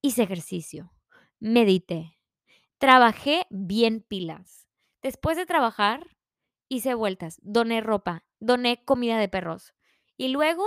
hice 0.03 0.23
ejercicio, 0.23 0.93
medité, 1.39 2.19
trabajé 2.79 3.47
bien 3.51 4.01
pilas. 4.01 4.69
Después 5.03 5.37
de 5.37 5.47
trabajar, 5.47 6.07
hice 6.69 6.95
vueltas, 6.95 7.39
doné 7.43 7.81
ropa, 7.81 8.25
doné 8.39 8.85
comida 8.85 9.19
de 9.19 9.29
perros 9.29 9.75
y 10.17 10.29
luego 10.29 10.65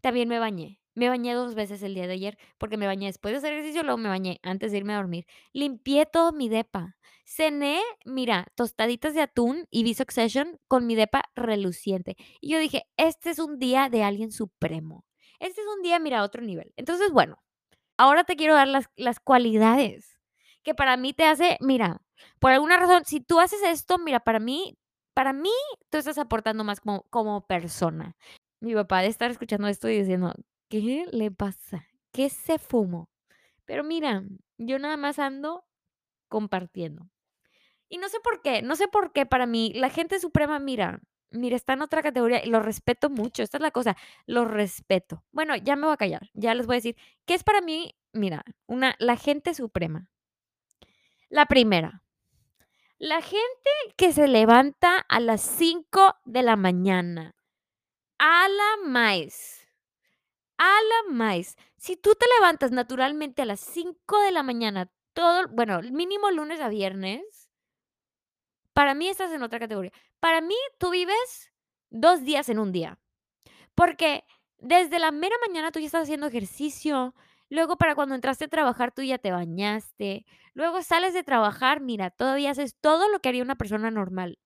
también 0.00 0.28
me 0.28 0.38
bañé. 0.38 0.80
Me 0.96 1.10
bañé 1.10 1.34
2 1.34 1.54
veces 1.54 1.82
el 1.82 1.94
día 1.94 2.06
de 2.06 2.14
ayer, 2.14 2.38
porque 2.56 2.78
me 2.78 2.86
bañé 2.86 3.06
después 3.06 3.32
de 3.32 3.38
hacer 3.38 3.52
ejercicio, 3.52 3.82
luego 3.82 3.98
me 3.98 4.08
bañé 4.08 4.40
antes 4.42 4.72
de 4.72 4.78
irme 4.78 4.94
a 4.94 4.96
dormir. 4.96 5.26
Limpié 5.52 6.06
todo 6.06 6.32
mi 6.32 6.48
depa. 6.48 6.96
Cené, 7.26 7.80
mira, 8.06 8.46
tostaditas 8.54 9.12
de 9.14 9.20
atún 9.20 9.66
y 9.70 9.82
vi 9.84 9.92
Succession 9.94 10.58
con 10.68 10.86
mi 10.86 10.94
depa 10.94 11.24
reluciente. 11.34 12.16
Y 12.40 12.48
yo 12.50 12.58
dije: 12.58 12.84
"Este 12.96 13.28
es 13.30 13.38
un 13.38 13.58
día 13.58 13.90
de 13.90 14.04
alguien 14.04 14.32
supremo. 14.32 15.04
Este 15.38 15.60
es 15.60 15.66
un 15.76 15.82
día, 15.82 15.98
mira, 15.98 16.20
a 16.20 16.24
otro 16.24 16.40
nivel". 16.42 16.72
Entonces, 16.76 17.10
bueno, 17.12 17.42
ahora 17.98 18.24
te 18.24 18.36
quiero 18.36 18.54
dar 18.54 18.68
las 18.68 18.86
las 18.96 19.20
cualidades 19.20 20.18
que 20.64 20.74
para 20.74 20.96
mí 20.96 21.12
te 21.14 21.24
hace 21.26 21.58
mira, 21.60 22.02
por 22.40 22.52
alguna 22.52 22.76
razón, 22.78 23.04
si 23.06 23.20
tú 23.20 23.40
haces 23.40 23.62
esto, 23.64 23.98
mira, 23.98 24.20
para 24.20 24.40
mí 24.40 24.78
para 25.14 25.32
mí 25.34 25.50
tú 25.90 25.98
estás 25.98 26.18
aportando 26.18 26.64
más 26.64 26.80
como 26.80 27.04
como 27.10 27.46
persona. 27.46 28.16
Mi 28.60 28.74
papá 28.74 29.02
de 29.02 29.08
estar 29.08 29.30
escuchando 29.30 29.68
esto 29.68 29.88
y 29.90 29.98
diciendo: 30.00 30.34
"¿Qué 30.70 31.06
le 31.12 31.30
pasa? 31.30 31.86
¿Qué 32.12 32.28
se 32.30 32.58
fumó?". 32.58 33.08
Pero 33.66 33.84
mira, 33.84 34.22
yo 34.58 34.78
nada 34.78 34.96
más 34.96 35.18
ando 35.18 35.64
compartiendo. 36.28 37.08
Y 37.88 37.98
no 37.98 38.08
sé 38.08 38.18
por 38.20 38.42
qué, 38.42 38.62
no 38.62 38.76
sé 38.76 38.88
por 38.88 39.12
qué 39.12 39.26
para 39.26 39.46
mí 39.46 39.72
la 39.74 39.90
gente 39.90 40.20
suprema, 40.20 40.58
mira, 40.58 41.00
mira, 41.30 41.56
está 41.56 41.74
en 41.74 41.82
otra 41.82 42.02
categoría 42.02 42.44
y 42.44 42.50
lo 42.50 42.60
respeto 42.60 43.10
mucho, 43.10 43.42
esta 43.42 43.58
es 43.58 43.62
la 43.62 43.70
cosa, 43.70 43.96
lo 44.26 44.44
respeto. 44.44 45.24
Bueno, 45.32 45.56
ya 45.56 45.76
me 45.76 45.84
voy 45.86 45.94
a 45.94 45.96
callar, 45.98 46.30
ya 46.34 46.54
les 46.54 46.66
voy 46.66 46.74
a 46.76 46.78
decir 46.78 46.96
qué 47.26 47.34
es 47.34 47.44
para 47.44 47.60
mí, 47.60 47.94
mira, 48.12 48.44
una 48.66 48.96
la 48.98 49.16
gente 49.16 49.54
suprema. 49.54 50.08
La 51.28 51.46
primera, 51.46 52.02
la 52.98 53.20
gente 53.20 53.70
que 53.96 54.12
se 54.12 54.28
levanta 54.28 54.98
a 54.98 55.20
las 55.20 55.42
5 55.42 56.16
de 56.24 56.42
la 56.42 56.56
mañana. 56.56 57.34
A 58.18 58.48
la 58.48 58.88
máis. 58.88 59.65
A 60.58 60.64
la 60.90 61.12
máis. 61.12 61.56
Si 61.76 61.96
tú 61.96 62.14
te 62.14 62.26
levantas 62.38 62.70
naturalmente 62.72 63.42
a 63.42 63.46
las 63.46 63.60
5 63.60 64.20
de 64.20 64.32
la 64.32 64.42
mañana, 64.42 64.90
todo 65.12 65.48
bueno, 65.48 65.80
mínimo 65.82 66.30
lunes 66.30 66.60
a 66.60 66.68
viernes 66.68 67.46
para 68.76 68.94
mí 68.94 69.08
estás 69.08 69.32
en 69.32 69.42
otra 69.42 69.58
categoría. 69.58 69.92
Para 70.20 70.42
mí, 70.42 70.54
tú 70.78 70.90
vives 70.90 71.50
2 71.88 72.24
días 72.24 72.50
en 72.50 72.58
un 72.58 72.72
día, 72.72 72.98
porque 73.74 74.24
desde 74.58 74.98
la 74.98 75.12
mera 75.12 75.36
mañana 75.46 75.72
tú 75.72 75.80
ya 75.80 75.86
estás 75.86 76.02
haciendo 76.02 76.26
ejercicio, 76.26 77.14
luego 77.48 77.76
para 77.78 77.94
cuando 77.94 78.14
entraste 78.14 78.44
a 78.46 78.48
trabajar 78.48 78.92
tú 78.92 79.02
ya 79.02 79.18
te 79.18 79.32
bañaste, 79.32 80.26
luego 80.54 80.82
sales 80.82 81.14
de 81.14 81.22
trabajar, 81.24 81.80
mira, 81.80 82.10
todavía 82.10 82.50
haces 82.50 82.76
todo 82.78 83.08
lo 83.08 83.20
que 83.20 83.30
haría 83.30 83.42
una 83.42 83.56
persona 83.56 83.90
normal. 83.90 84.38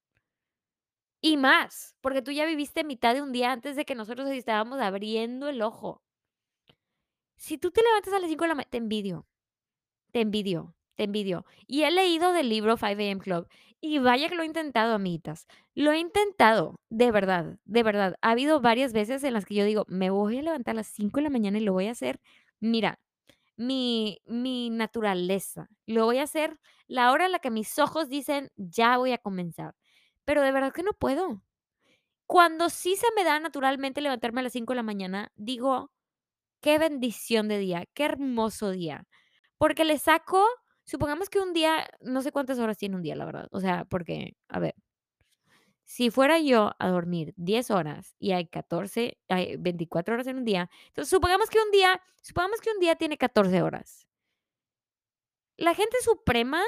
Y 1.25 1.37
más, 1.37 1.95
porque 2.01 2.23
tú 2.23 2.31
ya 2.33 2.47
viviste 2.47 2.83
mitad 2.83 3.13
de 3.15 3.21
un 3.21 3.31
día 3.33 3.53
antes 3.53 3.77
de 3.77 3.85
que 3.85 3.95
nosotros 3.95 4.29
estábamos 4.31 4.81
abriendo 4.81 5.49
el 5.49 5.61
ojo. 5.61 6.01
Si 7.39 7.59
tú 7.59 7.71
te 7.71 7.83
levantas 7.83 8.13
a 8.15 8.19
las 8.21 8.29
5 8.31 8.45
de 8.45 8.49
la 8.49 8.55
ma 8.55 8.65
te 8.65 8.77
envidio, 8.79 9.27
te 10.13 10.21
envidio, 10.23 10.75
te 10.97 11.05
envidio. 11.05 11.47
Y 11.67 11.83
he 11.85 11.91
leído 11.91 12.33
del 12.33 12.49
libro 12.51 12.77
5 12.77 12.89
AM 13.03 13.21
Club, 13.21 13.49
y 13.81 13.99
vaya 13.99 14.29
que 14.29 14.37
lo 14.37 14.43
he 14.43 14.47
intentado, 14.47 14.95
amiguitas. 14.95 15.47
Lo 15.75 15.93
he 15.93 15.99
intentado, 16.01 16.81
de 16.91 17.11
verdad, 17.13 17.59
de 17.65 17.83
verdad. 17.85 18.17
Ha 18.23 18.33
habido 18.33 18.61
varias 18.61 18.93
veces 18.93 19.25
en 19.25 19.35
las 19.35 19.47
que 19.47 19.55
yo 19.57 19.65
digo: 19.65 19.85
"Me 19.89 20.11
voy 20.11 20.39
a 20.39 20.43
levantar 20.43 20.75
a 20.75 20.77
las 20.77 20.89
5 20.89 21.19
de 21.21 21.25
la 21.25 21.31
mañana 21.31 21.59
y 21.59 21.63
lo 21.63 21.73
voy 21.75 21.89
a 21.89 21.93
hacer, 21.93 22.21
mira, 22.61 23.01
mi 23.57 24.19
mi 24.27 24.71
naturaleza. 24.71 25.69
Lo 25.87 26.07
voy 26.07 26.19
a 26.19 26.25
hacer 26.25 26.59
la 26.89 27.13
hora 27.13 27.27
en 27.27 27.33
la 27.33 27.41
que 27.41 27.51
mis 27.53 27.79
ojos 27.81 28.09
dicen: 28.11 28.51
"Ya 28.57 28.99
voy 28.99 29.13
a 29.13 29.19
comenzar". 29.19 29.75
Pero 30.31 30.43
de 30.43 30.53
verdad 30.53 30.73
que 30.73 30.85
no 30.85 30.93
puedo. 30.93 31.43
Cuando 32.29 32.71
sí 32.71 32.97
se 32.97 33.09
me 33.17 33.25
da 33.25 33.41
naturalmente 33.41 34.01
levantarme 34.01 34.41
a 34.41 34.45
las 34.45 34.53
5 34.53 34.75
de 34.75 34.77
la 34.77 34.85
mañana, 34.85 35.33
digo: 35.35 35.91
"Qué 36.61 36.79
bendición 36.79 37.49
de 37.49 37.59
día, 37.59 37.87
qué 37.95 38.05
hermoso 38.05 38.71
día". 38.71 39.09
Porque 39.59 39.85
le 39.85 39.99
saco 39.99 40.47
supongamos 40.85 41.31
que 41.31 41.41
un 41.41 41.53
día, 41.53 41.89
no 42.01 42.23
sé 42.23 42.33
cuántas 42.33 42.61
horas 42.61 42.79
tiene 42.79 42.97
un 42.97 43.03
día, 43.03 43.17
la 43.17 43.27
verdad. 43.27 43.49
O 43.53 43.61
sea, 43.61 43.87
porque, 43.87 44.37
a 44.49 44.61
ver, 44.61 44.77
si 45.85 46.11
fuera 46.11 46.39
yo 46.39 46.71
a 46.79 46.89
dormir 46.89 47.35
10 47.37 47.71
horas 47.71 48.15
y 48.19 48.33
hay 48.33 48.47
14, 48.47 49.19
hay 49.29 49.57
24 49.57 50.15
horas 50.15 50.27
en 50.29 50.39
un 50.39 50.45
día, 50.45 50.71
entonces 50.89 51.11
supongamos 51.11 51.51
que 51.51 51.59
un 51.59 51.71
día 51.73 52.01
supongamos 52.23 52.61
que 52.61 52.71
un 52.71 52.79
día 52.79 52.95
tiene 52.97 53.19
14 53.19 53.63
horas. 53.63 54.07
La 55.59 55.75
gente 55.75 55.97
suprema 56.03 56.63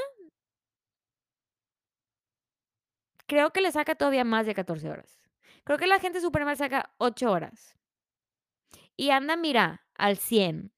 creo 3.32 3.50
que 3.50 3.62
le 3.62 3.72
saca 3.72 3.94
todavía 3.94 4.24
más 4.24 4.44
de 4.44 4.54
14 4.54 4.90
horas. 4.90 5.18
Creo 5.64 5.78
que 5.78 5.86
la 5.86 5.98
gente 5.98 6.20
suprema 6.20 6.50
le 6.50 6.58
saca 6.58 6.92
8 6.98 7.30
horas. 7.32 7.78
Y 8.94 9.08
anda, 9.08 9.36
mira, 9.36 9.86
al 9.94 10.18
100. 10.18 10.70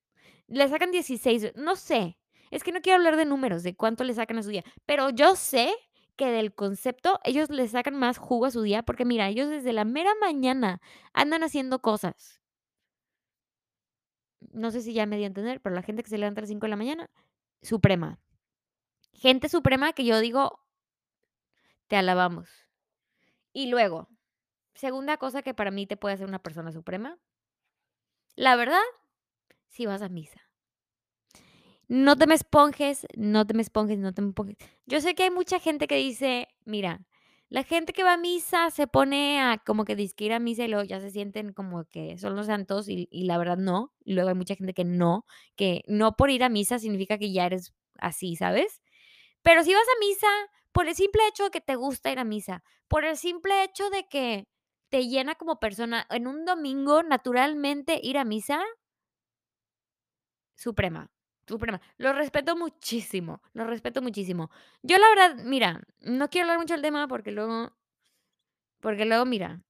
Le 0.46 0.68
sacan 0.68 0.92
16, 0.92 1.54
no 1.56 1.74
sé. 1.74 2.16
Es 2.52 2.62
que 2.62 2.70
no 2.70 2.80
quiero 2.80 2.98
hablar 2.98 3.16
de 3.16 3.24
números, 3.24 3.64
de 3.64 3.74
cuánto 3.74 4.04
le 4.04 4.14
sacan 4.14 4.38
a 4.38 4.44
su 4.44 4.50
día, 4.50 4.62
pero 4.86 5.10
yo 5.10 5.34
sé 5.34 5.74
que 6.14 6.26
del 6.30 6.54
concepto 6.54 7.18
ellos 7.24 7.50
le 7.50 7.66
sacan 7.66 7.96
más 7.96 8.18
jugo 8.18 8.46
a 8.46 8.52
su 8.52 8.62
día, 8.62 8.84
porque 8.84 9.04
mira, 9.04 9.26
ellos 9.26 9.48
desde 9.48 9.72
la 9.72 9.84
mera 9.84 10.12
mañana 10.20 10.80
andan 11.12 11.42
haciendo 11.42 11.80
cosas. 11.80 12.40
No 14.52 14.70
sé 14.70 14.80
si 14.80 14.92
ya 14.92 15.06
me 15.06 15.16
di 15.16 15.24
a 15.24 15.26
entender, 15.26 15.60
pero 15.60 15.74
la 15.74 15.82
gente 15.82 16.04
que 16.04 16.10
se 16.10 16.18
levanta 16.18 16.38
a 16.38 16.42
las 16.42 16.50
5 16.50 16.66
de 16.66 16.70
la 16.70 16.76
mañana, 16.76 17.10
suprema. 17.62 18.20
Gente 19.12 19.48
suprema 19.48 19.92
que 19.92 20.04
yo 20.04 20.20
digo 20.20 20.63
te 21.88 21.96
alabamos. 21.96 22.48
Y 23.52 23.66
luego, 23.66 24.08
segunda 24.74 25.16
cosa 25.16 25.42
que 25.42 25.54
para 25.54 25.70
mí 25.70 25.86
te 25.86 25.96
puede 25.96 26.14
hacer 26.14 26.26
una 26.26 26.42
persona 26.42 26.72
suprema. 26.72 27.18
La 28.36 28.56
verdad, 28.56 28.82
si 29.68 29.86
vas 29.86 30.02
a 30.02 30.08
misa. 30.08 30.40
No 31.86 32.16
te 32.16 32.26
me 32.26 32.34
esponjes, 32.34 33.06
no 33.16 33.46
te 33.46 33.54
me 33.54 33.62
esponjes, 33.62 33.98
no 33.98 34.12
te 34.14 34.22
me 34.22 34.28
esponjes. 34.28 34.56
Yo 34.86 35.00
sé 35.00 35.14
que 35.14 35.24
hay 35.24 35.30
mucha 35.30 35.60
gente 35.60 35.86
que 35.86 35.96
dice, 35.96 36.48
mira, 36.64 37.06
la 37.50 37.62
gente 37.62 37.92
que 37.92 38.02
va 38.02 38.14
a 38.14 38.16
misa 38.16 38.70
se 38.70 38.86
pone 38.86 39.40
a 39.40 39.58
como 39.58 39.84
que 39.84 39.94
dizque 39.94 40.24
ir 40.24 40.32
a 40.32 40.40
misa 40.40 40.64
y 40.64 40.68
luego 40.68 40.84
ya 40.84 40.98
se 40.98 41.10
sienten 41.10 41.52
como 41.52 41.84
que 41.84 42.18
son 42.18 42.34
los 42.34 42.46
santos 42.46 42.88
y, 42.88 43.06
y 43.10 43.24
la 43.24 43.38
verdad 43.38 43.58
no. 43.58 43.92
Luego 44.04 44.30
hay 44.30 44.34
mucha 44.34 44.56
gente 44.56 44.74
que 44.74 44.84
no, 44.84 45.24
que 45.54 45.82
no 45.86 46.16
por 46.16 46.30
ir 46.30 46.42
a 46.42 46.48
misa 46.48 46.78
significa 46.78 47.18
que 47.18 47.32
ya 47.32 47.46
eres 47.46 47.74
así, 47.98 48.34
¿sabes? 48.34 48.82
Pero 49.42 49.62
si 49.62 49.74
vas 49.74 49.82
a 49.82 50.00
misa 50.00 50.28
por 50.74 50.88
el 50.88 50.96
simple 50.96 51.22
hecho 51.28 51.44
de 51.44 51.50
que 51.52 51.60
te 51.60 51.76
gusta 51.76 52.10
ir 52.10 52.18
a 52.18 52.24
misa, 52.24 52.64
por 52.88 53.04
el 53.04 53.16
simple 53.16 53.62
hecho 53.64 53.90
de 53.90 54.08
que 54.08 54.48
te 54.90 55.06
llena 55.08 55.36
como 55.36 55.60
persona 55.60 56.06
en 56.10 56.26
un 56.26 56.44
domingo 56.44 57.02
naturalmente 57.04 58.00
ir 58.02 58.18
a 58.18 58.24
misa, 58.24 58.60
suprema, 60.56 61.10
suprema. 61.46 61.80
Lo 61.96 62.12
respeto 62.12 62.56
muchísimo, 62.56 63.40
lo 63.52 63.64
respeto 63.66 64.02
muchísimo. 64.02 64.50
Yo 64.82 64.98
la 64.98 65.08
verdad, 65.10 65.44
mira, 65.44 65.80
no 66.00 66.28
quiero 66.28 66.46
hablar 66.46 66.58
mucho 66.58 66.74
del 66.74 66.82
tema 66.82 67.06
porque 67.08 67.30
luego 67.30 67.70
porque 68.80 69.04
luego 69.04 69.24
mira 69.24 69.62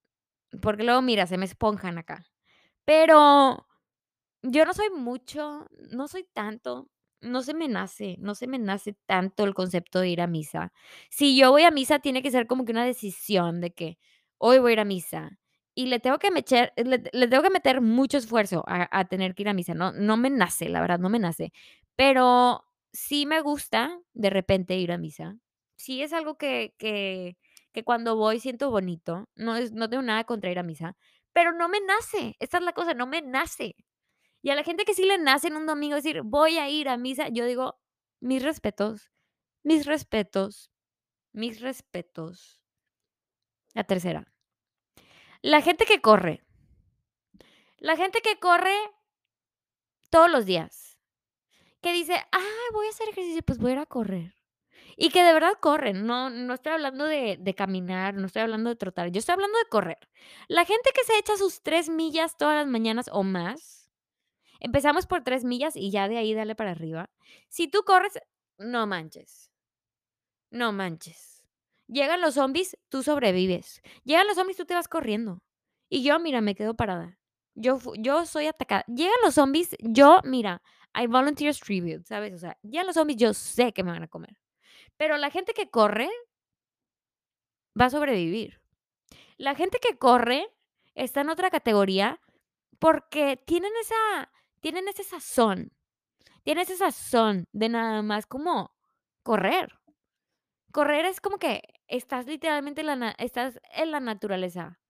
porque 0.63 0.85
luego 0.85 1.03
mira, 1.03 1.27
se 1.27 1.39
me 1.39 1.47
esponjan 1.47 1.99
acá. 1.99 2.25
Pero 2.85 3.67
yo 4.43 4.67
no 4.67 4.75
soy 4.75 4.91
mucho, 4.91 5.67
no 5.93 6.09
soy 6.09 6.25
tanto, 6.33 6.89
no 7.25 7.43
se 7.43 7.55
me 7.55 7.69
nace, 7.69 8.17
no 8.21 8.35
se 8.35 8.47
me 8.47 8.59
nace 8.59 8.95
tanto 9.07 9.45
el 9.45 9.55
concepto 9.55 10.01
de 10.01 10.09
ir 10.11 10.21
a 10.23 10.27
misa. 10.29 10.73
Si 11.11 11.37
yo 11.37 11.51
voy 11.53 11.63
a 11.65 11.71
misa, 11.73 11.99
tiene 12.01 12.23
que 12.23 12.31
ser 12.31 12.47
como 12.47 12.65
que 12.65 12.73
una 12.73 12.85
decisión 12.87 13.61
de 13.61 13.73
que, 13.73 13.99
hoy 14.39 14.59
voy 14.61 14.73
a 14.73 14.75
ir 14.75 14.81
a 14.81 14.85
misa, 14.85 15.39
y 15.75 15.87
le 15.87 16.01
tengo 16.01 16.19
que 16.21 16.31
mecher 16.31 16.73
le 16.77 17.29
tengo 17.29 17.43
que 17.43 17.51
meter 17.51 17.81
mucho 17.81 18.19
esfuerzo 18.19 18.65
a 18.69 18.89
a 18.93 19.05
tener 19.07 19.35
que 19.35 19.43
ir 19.43 19.49
a 19.49 19.55
misa, 19.55 19.75
no 19.75 19.93
no 19.93 20.17
me 20.17 20.31
nace, 20.31 20.69
la 20.69 20.81
verdad, 20.81 20.99
no 21.01 21.09
me 21.11 21.19
nace. 21.19 21.53
Pero 21.97 22.65
sí 22.93 23.27
me 23.27 23.41
gusta 23.41 23.99
de 24.15 24.31
repente 24.31 24.77
ir 24.79 24.93
a 24.93 24.99
misa. 24.99 25.37
Sí 25.77 26.03
es 26.03 26.13
algo 26.13 26.37
que 26.39 26.75
que 26.79 27.37
que 27.73 27.83
cuando 27.85 28.17
voy 28.17 28.39
siento 28.41 28.71
bonito, 28.71 29.29
no 29.37 29.57
es 29.57 29.73
no 29.73 29.89
tengo 29.91 30.03
nada 30.05 30.25
contra 30.25 30.51
ir 30.51 30.59
a 30.61 30.63
misa, 30.63 30.97
pero 31.33 31.53
no 31.53 31.69
me 31.69 31.81
nace, 31.81 32.37
esta 32.41 32.59
es 32.59 32.65
la 32.65 32.73
cosa, 32.73 32.95
no 32.95 33.07
me 33.09 33.21
nace. 33.23 33.75
Y 34.45 34.51
a 34.51 34.55
la 34.55 34.63
gente 34.63 34.85
que 34.85 34.93
sí 34.93 35.07
le 35.07 35.17
nace 35.17 35.49
en 35.49 35.57
un 35.57 35.65
domingo 35.65 35.97
decir: 35.97 36.21
"Voy 36.23 36.59
a 36.59 36.69
ir 36.69 36.91
a 36.91 36.99
misa", 36.99 37.29
yo 37.31 37.47
digo: 37.47 37.81
"Mis 38.21 38.43
respetos, 38.43 39.11
mis 39.63 39.87
respetos, 39.87 40.71
mis 41.33 41.61
respetos". 41.63 42.61
La 43.75 43.85
tercera. 43.85 44.25
La 45.43 45.61
gente 45.61 45.85
que 45.85 46.01
corre. 46.01 46.41
La 47.79 47.97
gente 47.97 48.21
que 48.23 48.39
corre 48.39 48.75
todos 50.11 50.31
los 50.31 50.47
días, 50.47 50.99
que 51.83 51.93
dice: 51.93 52.15
"Ay, 52.33 52.43
voy 52.73 52.87
a 52.87 52.91
hacer 52.91 53.09
ejercicio, 53.11 53.43
pues 53.43 53.59
voy 53.59 53.71
a 53.73 53.75
ir 53.75 53.81
a 53.81 53.87
correr". 53.87 54.35
Y 54.97 55.11
que 55.11 55.25
de 55.25 55.33
verdad 55.35 55.55
corren, 55.61 56.07
no 56.07 56.31
no 56.31 56.55
estoy 56.55 56.73
hablando 56.75 57.07
de 57.07 57.39
de 57.41 57.55
caminar, 57.55 58.15
no 58.15 58.27
estoy 58.27 58.43
hablando 58.43 58.71
de 58.71 58.77
trotar, 58.77 59.11
yo 59.11 59.21
estoy 59.21 59.35
hablando 59.35 59.59
de 59.59 59.67
correr. 59.71 59.99
La 60.49 60.65
gente 60.65 60.91
que 60.95 61.05
se 61.05 61.19
echa 61.19 61.37
sus 61.37 61.63
3 61.63 61.89
millas 61.91 62.37
todas 62.39 62.57
las 62.57 62.67
mañanas 62.69 63.09
o 63.13 63.23
más, 63.25 63.84
empezamos 64.65 65.07
por 65.07 65.23
3 65.23 65.45
millas 65.45 65.77
y 65.77 65.91
ya 65.91 66.09
de 66.09 66.17
ahí 66.17 66.33
dale 66.33 66.55
para 66.55 66.71
arriba. 66.71 67.11
Si 67.49 67.69
tú 67.69 67.85
corres, 67.85 68.19
no 68.57 68.87
manches. 68.87 69.53
No 70.51 70.73
manches. 70.73 71.45
Llegan 71.87 72.23
los 72.23 72.35
zombies, 72.35 72.79
tú 72.89 73.03
sobrevives. 73.03 73.83
Llegan 74.05 74.27
los 74.27 74.37
zombies, 74.37 74.57
tú 74.57 74.65
te 74.65 74.75
vas 74.75 74.89
corriendo. 74.89 75.43
Y 75.91 76.03
yo, 76.03 76.19
mira, 76.19 76.41
me 76.41 76.55
quedo 76.55 76.75
parada. 76.75 77.19
Yo 77.55 77.79
yo 77.99 78.25
soy 78.25 78.47
atacada. 78.47 78.85
Llegan 78.87 79.15
los 79.23 79.35
zombies, 79.35 79.77
yo, 79.81 80.21
mira, 80.25 80.63
I 80.95 81.09
volunteers 81.09 81.61
tribute, 81.61 82.05
¿sabes? 82.05 82.33
O 82.33 82.39
sea, 82.39 82.57
llegan 82.63 82.87
los 82.87 82.95
zombies, 82.95 83.19
yo 83.19 83.35
sé 83.35 83.73
que 83.73 83.85
me 83.85 83.91
van 83.91 84.05
a 84.05 84.09
comer. 84.09 84.39
Pero 84.97 85.19
la 85.19 85.31
gente 85.31 85.53
que 85.53 85.69
corre 85.69 86.09
va 87.79 87.87
a 87.87 87.91
sobrevivir. 87.91 88.63
La 89.37 89.55
gente 89.55 89.79
que 89.79 89.99
corre 89.99 90.49
está 90.95 91.21
en 91.21 91.29
otra 91.29 91.51
categoría 91.51 92.19
porque 92.79 93.37
tienen 93.45 93.73
esa 93.83 94.31
tienen 94.65 94.89
ese 94.89 95.05
sazón, 95.05 95.73
tienen 96.43 96.63
ese 96.63 96.79
sazón 96.79 97.45
de 97.53 97.69
nada 97.69 98.01
más 98.01 98.25
como 98.25 98.75
correr. 99.23 99.79
Correr 100.73 101.05
es 101.05 101.21
como 101.21 101.37
que 101.37 101.61
estás 101.87 102.25
literalmente 102.25 102.81
en 102.81 102.87
la 102.87 103.11
estás 103.19 103.61
en 103.75 103.91
la 103.91 104.01
naturaleza. 104.01 104.81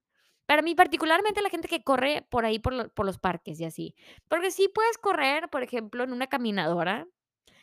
Para 0.46 0.62
mí, 0.62 0.76
particularmente, 0.76 1.42
la 1.42 1.50
gente 1.50 1.66
que 1.66 1.82
corre 1.82 2.24
por 2.30 2.44
ahí, 2.44 2.60
por 2.60 2.92
por 2.92 3.04
los 3.04 3.18
parques 3.18 3.58
y 3.58 3.64
así. 3.64 3.96
Porque 4.28 4.52
sí 4.52 4.70
puedes 4.72 4.96
correr, 4.96 5.48
por 5.48 5.64
ejemplo, 5.64 6.04
en 6.04 6.12
una 6.12 6.28
caminadora. 6.28 7.08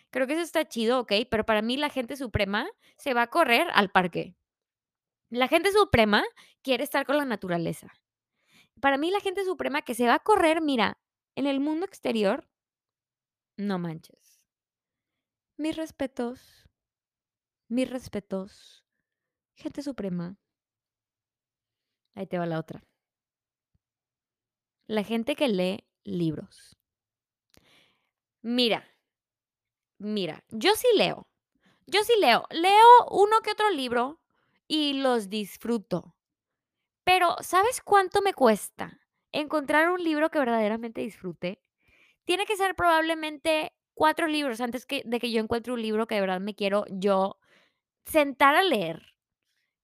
Creo 0.10 0.27
que 0.27 0.34
eso 0.34 0.41
está 0.41 0.68
chido, 0.68 1.00
okey, 1.00 1.24
pero 1.27 1.46
para 1.46 1.62
mí 1.62 1.77
la 1.77 1.89
gente 1.89 2.18
suprema 2.18 2.70
se 2.98 3.13
va 3.13 3.22
a 3.24 3.27
correr 3.27 3.68
al 3.74 3.89
parque. 3.89 4.36
La 5.30 5.48
gente 5.48 5.72
suprema 5.72 6.25
quiere 6.62 6.84
estar 6.84 7.06
con 7.06 7.15
la 7.15 7.24
naturaleza. 7.25 7.88
Para 8.82 8.98
mí, 8.98 9.12
la 9.12 9.22
gente 9.22 9.46
suprema 9.46 9.82
que 9.84 9.96
se 9.96 10.08
va 10.08 10.15
a 10.15 10.20
correr, 10.20 10.62
mira, 10.62 10.98
en 11.35 11.47
el 11.47 11.59
mundo 11.59 11.85
exterior, 11.85 12.47
no 13.57 13.79
manches. 13.79 14.41
Mis 15.57 15.75
respetos. 15.75 16.67
Mis 17.67 17.89
respetos. 17.89 18.85
Gente 19.55 19.81
suprema. 19.81 20.38
Ahí 22.15 22.27
te 22.27 22.38
va 22.38 22.45
la 22.45 22.59
otra. 22.59 22.83
La 24.88 25.03
gente 25.03 25.36
que 25.36 25.47
lee 25.47 25.88
libros. 26.03 26.77
Mira, 28.41 28.88
mira, 29.99 30.43
yo 30.49 30.75
sí 30.75 30.88
leo. 30.95 31.29
Yo 31.86 32.03
sí 32.03 32.13
leo. 32.19 32.47
Leo 32.49 33.08
uno 33.12 33.41
que 33.41 33.51
otro 33.51 33.69
libro 33.69 34.19
y 34.67 34.93
los 34.93 35.29
disfruto. 35.29 36.15
Pero, 37.03 37.36
¿sabes 37.41 37.82
cuánto 37.82 38.21
me 38.21 38.34
cuesta 38.34 39.01
encontrar 39.32 39.89
un 39.91 40.04
libro 40.04 40.30
que 40.30 40.39
verdaderamente 40.39 41.02
disfrute? 41.02 41.62
Tiene 42.26 42.46
que 42.46 42.58
ser 42.58 42.76
probablemente 42.76 43.74
4 43.94 44.28
libros 44.28 44.62
antes 44.62 44.86
que 44.86 45.02
de 45.06 45.20
que 45.20 45.32
yo 45.32 45.41
encuentre 45.41 45.74
un 45.74 45.82
libro 45.82 46.08
que 46.08 46.15
de 46.15 46.22
verdad 46.22 46.39
me 46.39 46.56
quiero 46.56 46.86
yo 46.89 47.38
sentar 48.06 48.56
a 48.56 48.63
leer. 48.63 49.13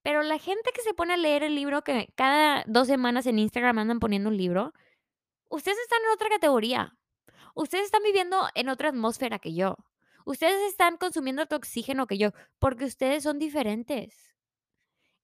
Pero 0.02 0.22
la 0.22 0.38
gente 0.38 0.70
que 0.74 0.80
se 0.82 0.94
pone 0.94 1.14
a 1.14 1.16
leer 1.16 1.42
el 1.42 1.54
libro 1.54 1.82
que 1.82 2.12
cada 2.14 2.64
2 2.66 2.86
semanas 2.86 3.26
en 3.26 3.38
Instagram 3.38 3.78
andan 3.78 4.00
poniendo 4.00 4.30
un 4.30 4.36
libro, 4.36 4.72
ustedes 5.48 5.78
están 5.78 6.00
en 6.04 6.10
otra 6.14 6.28
categoría. 6.30 6.96
Ustedes 7.54 7.86
están 7.86 8.02
viviendo 8.02 8.48
en 8.54 8.68
otra 8.68 8.90
atmósfera 8.90 9.38
que 9.38 9.54
yo. 9.54 9.76
Ustedes 10.24 10.62
están 10.68 10.96
consumiendo 10.96 11.42
otro 11.42 11.58
oxígeno 11.58 12.06
que 12.06 12.18
yo, 12.18 12.30
porque 12.58 12.84
ustedes 12.84 13.24
son 13.24 13.38
diferentes. 13.38 14.34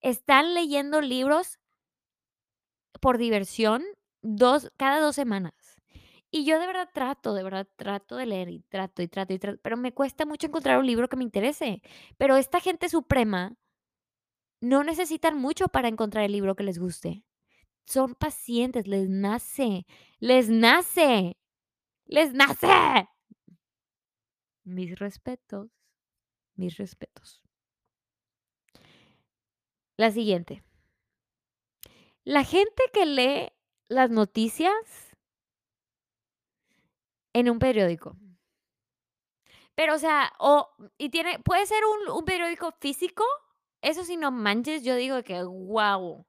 Están 0.00 0.54
leyendo 0.54 1.00
libros 1.00 1.58
por 3.00 3.18
diversión, 3.18 3.84
2 4.24 4.72
cada 4.76 5.00
2 5.00 5.14
semanas. 5.14 5.54
Y 6.30 6.44
yo 6.44 6.58
de 6.58 6.66
verdad 6.66 6.88
trato, 6.92 7.32
de 7.34 7.44
verdad 7.44 7.68
trato 7.76 8.16
de 8.16 8.26
leer, 8.26 8.48
y 8.48 8.60
trato, 8.62 9.02
y 9.02 9.08
trato, 9.08 9.32
y 9.34 9.38
trato, 9.38 9.60
pero 9.62 9.76
me 9.76 9.92
cuesta 9.92 10.26
mucho 10.26 10.48
encontrar 10.48 10.78
un 10.80 10.86
libro 10.86 11.08
que 11.08 11.16
me 11.16 11.22
interese. 11.22 11.80
Pero 12.18 12.36
esta 12.36 12.58
gente 12.58 12.88
suprema 12.88 13.56
no 14.60 14.82
necesitan 14.82 15.38
mucho 15.38 15.68
para 15.68 15.88
encontrar 15.88 16.24
el 16.24 16.32
libro 16.32 16.56
que 16.56 16.64
les 16.64 16.78
guste. 16.78 17.22
Son 17.86 18.14
pacientes, 18.14 18.88
les 18.88 19.08
nace, 19.08 19.86
les 20.18 20.48
nace, 20.48 21.36
les 22.06 22.32
nace. 22.32 23.08
Mis 24.64 24.98
respetos, 24.98 25.70
mis 26.56 26.76
respetos. 26.78 27.42
La 29.96 30.10
siguiente. 30.10 30.64
La 32.24 32.42
gente 32.42 32.82
que 32.92 33.04
lee 33.06 33.53
las 33.88 34.10
noticias 34.10 35.14
en 37.34 37.50
un 37.50 37.58
periódico. 37.58 38.16
Pero, 39.74 39.94
o 39.94 39.98
sea, 39.98 40.32
o 40.38 40.68
y 40.98 41.10
tiene 41.10 41.38
puede 41.40 41.66
ser 41.66 41.82
un 41.84 42.16
un 42.16 42.24
periódico 42.24 42.72
físico, 42.80 43.24
eso 43.82 44.04
sí, 44.04 44.16
no 44.16 44.30
manches, 44.30 44.82
yo 44.84 44.94
digo 44.96 45.22
que 45.24 45.42
guau. 45.42 46.24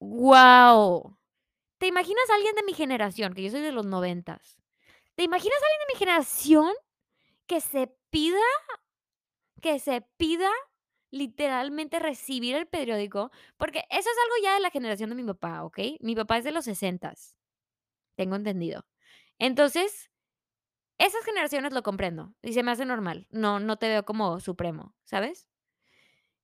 Guau. 0.00 1.16
¿Te 1.78 1.86
imaginas 1.88 2.30
a 2.30 2.34
alguien 2.36 2.54
de 2.56 2.64
mi 2.64 2.74
generación? 2.74 3.34
Que 3.34 3.42
yo 3.42 3.50
soy 3.50 3.62
de 3.62 3.72
los 3.72 3.86
noventas. 3.86 4.58
¿Te 5.16 5.24
imaginas 5.24 5.58
a 5.62 5.66
alguien 5.66 5.80
de 5.88 5.94
mi 5.94 5.98
generación 5.98 6.72
que 7.46 7.60
se 7.60 7.88
pida 8.10 8.38
que 9.60 9.78
se 9.78 10.02
pida 10.16 10.50
literalmente 11.10 11.98
recibir 11.98 12.56
el 12.56 12.66
periódico? 12.66 13.30
Porque 13.56 13.80
eso 13.90 14.10
es 14.10 14.16
algo 14.24 14.44
ya 14.44 14.54
de 14.54 14.60
la 14.60 14.70
generación 14.70 15.10
de 15.10 15.16
mi 15.16 15.24
papá, 15.24 15.64
¿okey? 15.64 15.98
Mi 16.02 16.14
papá 16.16 16.38
es 16.38 16.44
de 16.44 16.52
los 16.52 16.64
sesentas, 16.66 17.36
tengo 18.16 18.36
entendido. 18.36 18.86
Entonces, 19.38 20.10
esas 20.98 21.24
generaciones 21.24 21.72
lo 21.74 21.82
comprendo 21.84 22.34
y 22.42 22.52
se 22.54 22.62
me 22.64 22.72
hace 22.72 22.86
normal. 22.86 23.26
No 23.30 23.60
no 23.60 23.78
te 23.78 23.88
veo 23.88 24.04
como 24.04 24.40
supremo, 24.40 24.94
¿sabes? 25.04 25.46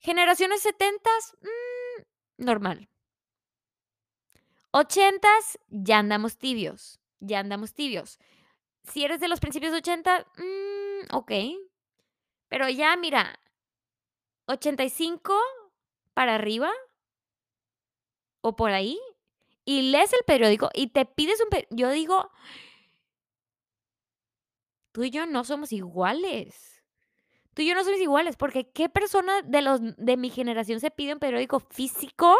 Generaciones 0.00 0.60
setentas, 0.62 1.36
mm, 1.42 2.44
normal. 2.44 2.88
Ochentas, 4.72 5.58
ya 5.68 5.98
andamos 6.00 6.36
tibios, 6.36 6.98
ya 7.20 7.38
andamos 7.38 7.74
tibios. 7.74 8.18
Si 8.84 9.04
eres 9.04 9.20
de 9.20 9.28
los 9.28 9.40
principios 9.40 9.72
de 9.72 9.78
80, 9.78 10.26
mm, 10.38 11.14
okey. 11.16 11.58
Pero 12.48 12.68
ya, 12.70 12.96
mira 12.96 13.38
85 14.46 15.34
para 16.14 16.34
arriba 16.36 16.70
o 18.46 18.56
por 18.56 18.72
ahí, 18.72 18.98
y 19.64 19.90
lees 19.90 20.12
el 20.12 20.20
periódico 20.26 20.68
y 20.74 20.88
te 20.88 21.06
pides 21.06 21.40
un 21.40 21.48
pe 21.48 21.66
yo 21.70 21.90
digo 21.90 22.30
tú 24.94 25.02
y 25.02 25.10
yo 25.10 25.26
no 25.26 25.42
somos 25.42 25.72
iguales. 25.72 26.84
Tú 27.54 27.62
y 27.62 27.68
yo 27.68 27.74
no 27.74 27.84
somos 27.84 28.00
iguales, 28.00 28.36
porque, 28.36 28.70
¿qué 28.72 28.88
persona 28.88 29.42
de 29.42 29.62
los 29.62 29.80
de 29.96 30.16
mi 30.16 30.30
generación 30.30 30.80
se 30.80 30.90
pide 30.92 31.14
un 31.14 31.20
periódico 31.20 31.60
físico 31.60 32.36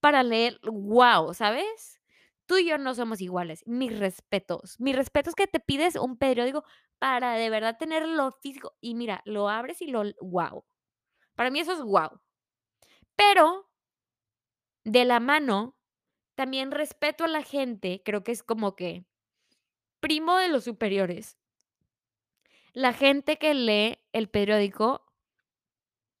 para 0.00 0.22
leer? 0.24 0.58
Guau, 0.64 1.34
¿sabes? 1.34 2.00
Tú 2.46 2.56
y 2.58 2.66
yo 2.68 2.78
no 2.78 2.94
somos 2.94 3.20
iguales. 3.20 3.62
Mis 3.66 3.96
respetos. 3.98 4.80
Mis 4.80 4.96
respetos 4.96 5.34
que 5.36 5.46
te 5.46 5.60
pides 5.60 5.96
un 5.96 6.18
periódico 6.18 6.64
para 6.98 7.34
de 7.34 7.50
verdad 7.50 7.76
tenerlo 7.78 8.32
físico. 8.32 8.74
Y 8.80 8.94
mira, 8.96 9.22
lo 9.24 9.48
abres 9.48 9.82
y 9.82 9.88
lo 9.88 10.02
guau. 10.20 10.64
Para 11.34 11.50
mí 11.50 11.60
eso 11.60 11.72
es 11.72 11.80
guau. 11.80 12.20
Pero 13.16 13.70
de 14.84 15.04
la 15.04 15.20
mano, 15.20 15.76
también 16.34 16.70
respeto 16.70 17.24
a 17.24 17.28
la 17.28 17.42
gente, 17.42 18.02
creo 18.04 18.22
que 18.22 18.32
es 18.32 18.42
como 18.42 18.76
que 18.76 19.04
primo 20.00 20.36
de 20.36 20.48
los 20.48 20.64
superiores. 20.64 21.38
La 22.72 22.92
gente 22.92 23.38
que 23.38 23.54
lee 23.54 23.98
el 24.12 24.28
periódico 24.28 25.04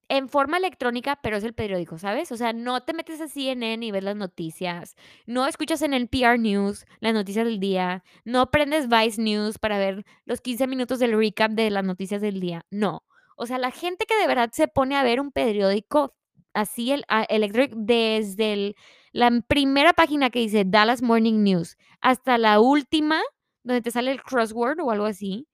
en 0.08 0.28
forma 0.28 0.58
electrónica, 0.58 1.16
pero 1.22 1.36
es 1.36 1.44
el 1.44 1.54
periódico, 1.54 1.98
¿sabes? 1.98 2.30
O 2.30 2.36
sea, 2.36 2.52
no 2.52 2.82
te 2.82 2.92
metes 2.92 3.20
a 3.20 3.28
CNN 3.28 3.84
y 3.84 3.90
ves 3.90 4.04
las 4.04 4.16
noticias, 4.16 4.96
no 5.26 5.46
escuchas 5.46 5.82
en 5.82 5.94
NPR 5.94 6.38
News 6.38 6.86
las 7.00 7.14
noticias 7.14 7.44
del 7.44 7.58
día, 7.60 8.04
no 8.24 8.50
prendes 8.50 8.88
Vice 8.88 9.20
News 9.20 9.58
para 9.58 9.78
ver 9.78 10.04
los 10.24 10.40
15 10.40 10.66
minutos 10.66 10.98
del 10.98 11.16
recap 11.18 11.52
de 11.52 11.70
las 11.70 11.84
noticias 11.84 12.20
del 12.20 12.40
día, 12.40 12.66
no. 12.70 13.04
O 13.36 13.46
sea, 13.46 13.58
la 13.58 13.70
gente 13.70 14.06
que 14.06 14.16
de 14.16 14.26
verdad 14.26 14.50
se 14.52 14.68
pone 14.68 14.96
a 14.96 15.02
ver 15.02 15.20
un 15.20 15.32
periódico 15.32 16.14
así 16.52 16.92
el 16.92 17.04
ah, 17.08 17.24
electrónico 17.24 17.76
desde 17.78 18.76
la 19.12 19.30
primera 19.46 19.92
página 19.92 20.30
que 20.30 20.38
dice 20.38 20.64
Dallas 20.64 21.02
Morning 21.02 21.42
News 21.42 21.76
hasta 22.00 22.38
la 22.38 22.60
última 22.60 23.20
donde 23.64 23.82
te 23.82 23.90
sale 23.90 24.12
el 24.12 24.22
crossword 24.22 24.80
o 24.80 24.90
algo 24.90 25.06
así, 25.06 25.48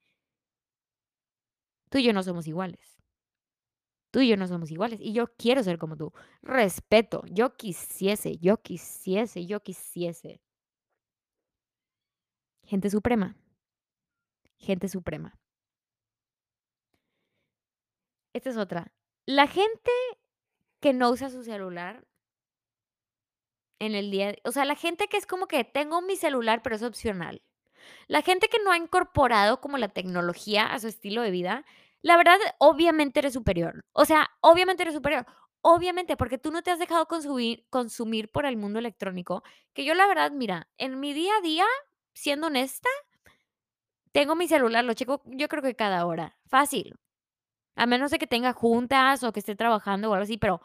tú 1.89 1.97
y 1.97 2.03
yo 2.03 2.13
no 2.13 2.21
somos 2.23 2.47
iguales. 2.47 2.99
Tú 4.11 4.19
y 4.19 4.27
yo 4.27 4.35
no 4.35 4.45
somos 4.45 4.69
iguales 4.71 4.99
y 5.01 5.13
yo 5.13 5.27
quiero 5.37 5.63
ser 5.63 5.77
como 5.77 5.95
tú. 5.95 6.11
Respeto, 6.41 7.23
yo 7.31 7.55
quisiese, 7.55 8.37
yo 8.37 8.57
quisiese, 8.57 9.45
yo 9.45 9.61
quisiese. 9.61 10.41
Gente 12.65 12.89
suprema. 12.89 13.37
Gente 14.57 14.89
suprema. 14.89 15.40
Esta 18.33 18.49
es 18.49 18.57
otra. 18.57 18.91
La 19.25 19.47
gente 19.47 19.91
que 20.79 20.93
no 20.93 21.09
usa 21.11 21.29
su 21.29 21.43
celular 21.43 22.05
en 23.79 23.95
el 23.95 24.11
día, 24.11 24.35
o 24.43 24.51
sea, 24.51 24.65
la 24.65 24.75
gente 24.75 25.07
que 25.07 25.17
es 25.17 25.25
como 25.25 25.47
que 25.47 25.63
tengo 25.63 26.01
mi 26.01 26.15
celular, 26.15 26.61
pero 26.61 26.75
es 26.75 26.83
opcional. 26.83 27.41
La 28.07 28.21
gente 28.21 28.47
que 28.47 28.59
no 28.63 28.71
ha 28.71 28.77
incorporado 28.77 29.59
como 29.59 29.77
la 29.77 29.89
tecnología 29.89 30.65
a 30.67 30.79
su 30.79 30.87
estilo 30.87 31.21
de 31.21 31.31
vida, 31.31 31.65
la 32.01 32.17
verdad, 32.17 32.37
obviamente 32.59 33.19
eres 33.19 33.33
superior. 33.33 33.85
O 33.93 34.05
sea, 34.05 34.29
obviamente 34.41 34.83
eres 34.83 34.95
superior. 34.95 35.25
Obviamente, 35.61 36.17
porque 36.17 36.39
tú 36.39 36.51
no 36.51 36.63
te 36.63 36.71
has 36.71 36.79
dejado 36.79 37.07
consumir, 37.07 38.31
por 38.31 38.45
el 38.45 38.57
mundo 38.57 38.79
electrónico. 38.79 39.43
Que 39.73 39.85
yo, 39.85 39.93
la 39.93 40.07
verdad, 40.07 40.31
mira, 40.31 40.67
en 40.77 40.99
mi 40.99 41.13
día 41.13 41.33
a 41.37 41.41
día, 41.41 41.65
siendo 42.13 42.47
honesta, 42.47 42.89
tengo 44.11 44.35
mi 44.35 44.47
celular, 44.47 44.83
lo 44.83 44.93
checo 44.93 45.21
yo 45.25 45.47
creo 45.47 45.61
que 45.61 45.75
cada 45.75 46.05
hora. 46.05 46.37
Fácil. 46.47 46.95
A 47.83 47.85
menos 47.87 48.11
de 48.11 48.19
que 48.19 48.27
tenga 48.27 48.53
juntas 48.53 49.23
o 49.23 49.31
que 49.33 49.41
esté 49.41 49.55
trabajando 49.55 50.09
o 50.09 50.13
algo 50.13 50.23
así, 50.23 50.37
pero 50.37 50.61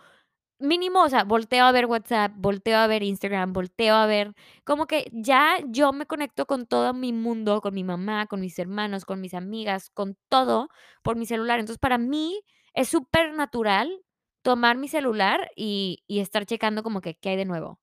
Mínimo, 0.58 1.02
o 1.02 1.08
sea, 1.10 1.24
volteo 1.24 1.66
a 1.66 1.72
ver 1.72 1.84
WhatsApp, 1.84 2.32
volteo 2.36 2.78
a 2.78 2.86
ver 2.86 3.02
Instagram, 3.02 3.52
volteo 3.52 3.94
a 3.94 4.06
ver, 4.06 4.32
como 4.64 4.86
que 4.86 5.10
ya 5.12 5.58
yo 5.68 5.92
me 5.92 6.06
conecto 6.06 6.46
con 6.46 6.66
todo 6.66 6.94
mi 6.94 7.12
mundo, 7.12 7.60
con 7.60 7.74
mi 7.74 7.84
mamá, 7.84 8.26
con 8.26 8.40
mis 8.40 8.58
hermanos, 8.58 9.04
con 9.04 9.20
mis 9.20 9.34
amigas, 9.34 9.90
con 9.90 10.16
todo 10.30 10.68
por 11.02 11.16
mi 11.16 11.26
celular. 11.26 11.60
Entonces, 11.60 11.78
para 11.78 11.98
mí 11.98 12.40
es 12.72 12.88
súper 12.88 13.34
natural 13.34 14.02
tomar 14.42 14.78
mi 14.78 14.88
celular 14.88 15.50
y, 15.56 16.02
y 16.06 16.20
estar 16.20 16.46
checando 16.46 16.82
como 16.82 17.02
que 17.02 17.16
qué 17.16 17.30
hay 17.30 17.36
de 17.36 17.44
nuevo. 17.44 17.78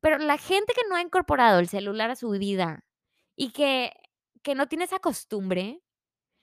Pero 0.00 0.18
la 0.18 0.38
gente 0.38 0.72
que 0.74 0.88
no 0.88 0.96
ha 0.96 1.02
incorporado 1.02 1.58
el 1.60 1.68
celular 1.68 2.10
a 2.10 2.16
su 2.16 2.30
vida 2.30 2.84
y 3.36 3.50
que, 3.52 3.92
que 4.42 4.54
no 4.54 4.68
tiene 4.68 4.84
esa 4.84 5.00
costumbre, 5.00 5.82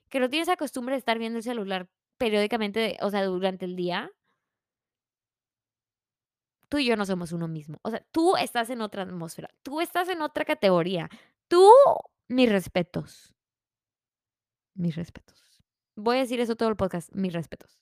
que 0.10 0.20
no 0.20 0.30
tiene 0.30 0.44
esa 0.44 0.58
costumbre 0.58 0.96
de 0.96 1.00
estar 1.00 1.20
viendo 1.20 1.38
el 1.38 1.44
celular 1.44 1.90
periódicamente, 2.18 2.98
o 3.02 3.10
sea, 3.10 3.24
durante 3.26 3.66
el 3.66 3.76
día, 3.76 4.12
tú 6.70 6.80
y 6.80 6.86
yo 6.86 6.96
no 6.96 7.06
somos 7.06 7.32
uno 7.32 7.48
mismo. 7.48 7.80
O 7.84 7.92
sea, 7.92 8.04
tú 8.12 8.36
estás 8.36 8.70
en 8.70 8.82
otra 8.82 9.04
atmósfera, 9.04 9.50
tú 9.62 9.82
estás 9.82 10.10
en 10.10 10.22
otra 10.22 10.46
categoría. 10.46 11.10
Tú, 11.48 11.70
mis 12.28 12.50
respetos. 12.50 13.34
Mis 14.74 14.96
respetos. 14.96 15.62
Voy 15.96 16.18
a 16.18 16.22
decir 16.22 16.40
eso 16.40 16.56
todo 16.56 16.70
el 16.70 16.76
podcast, 16.76 17.14
mis 17.14 17.34
respetos. 17.34 17.80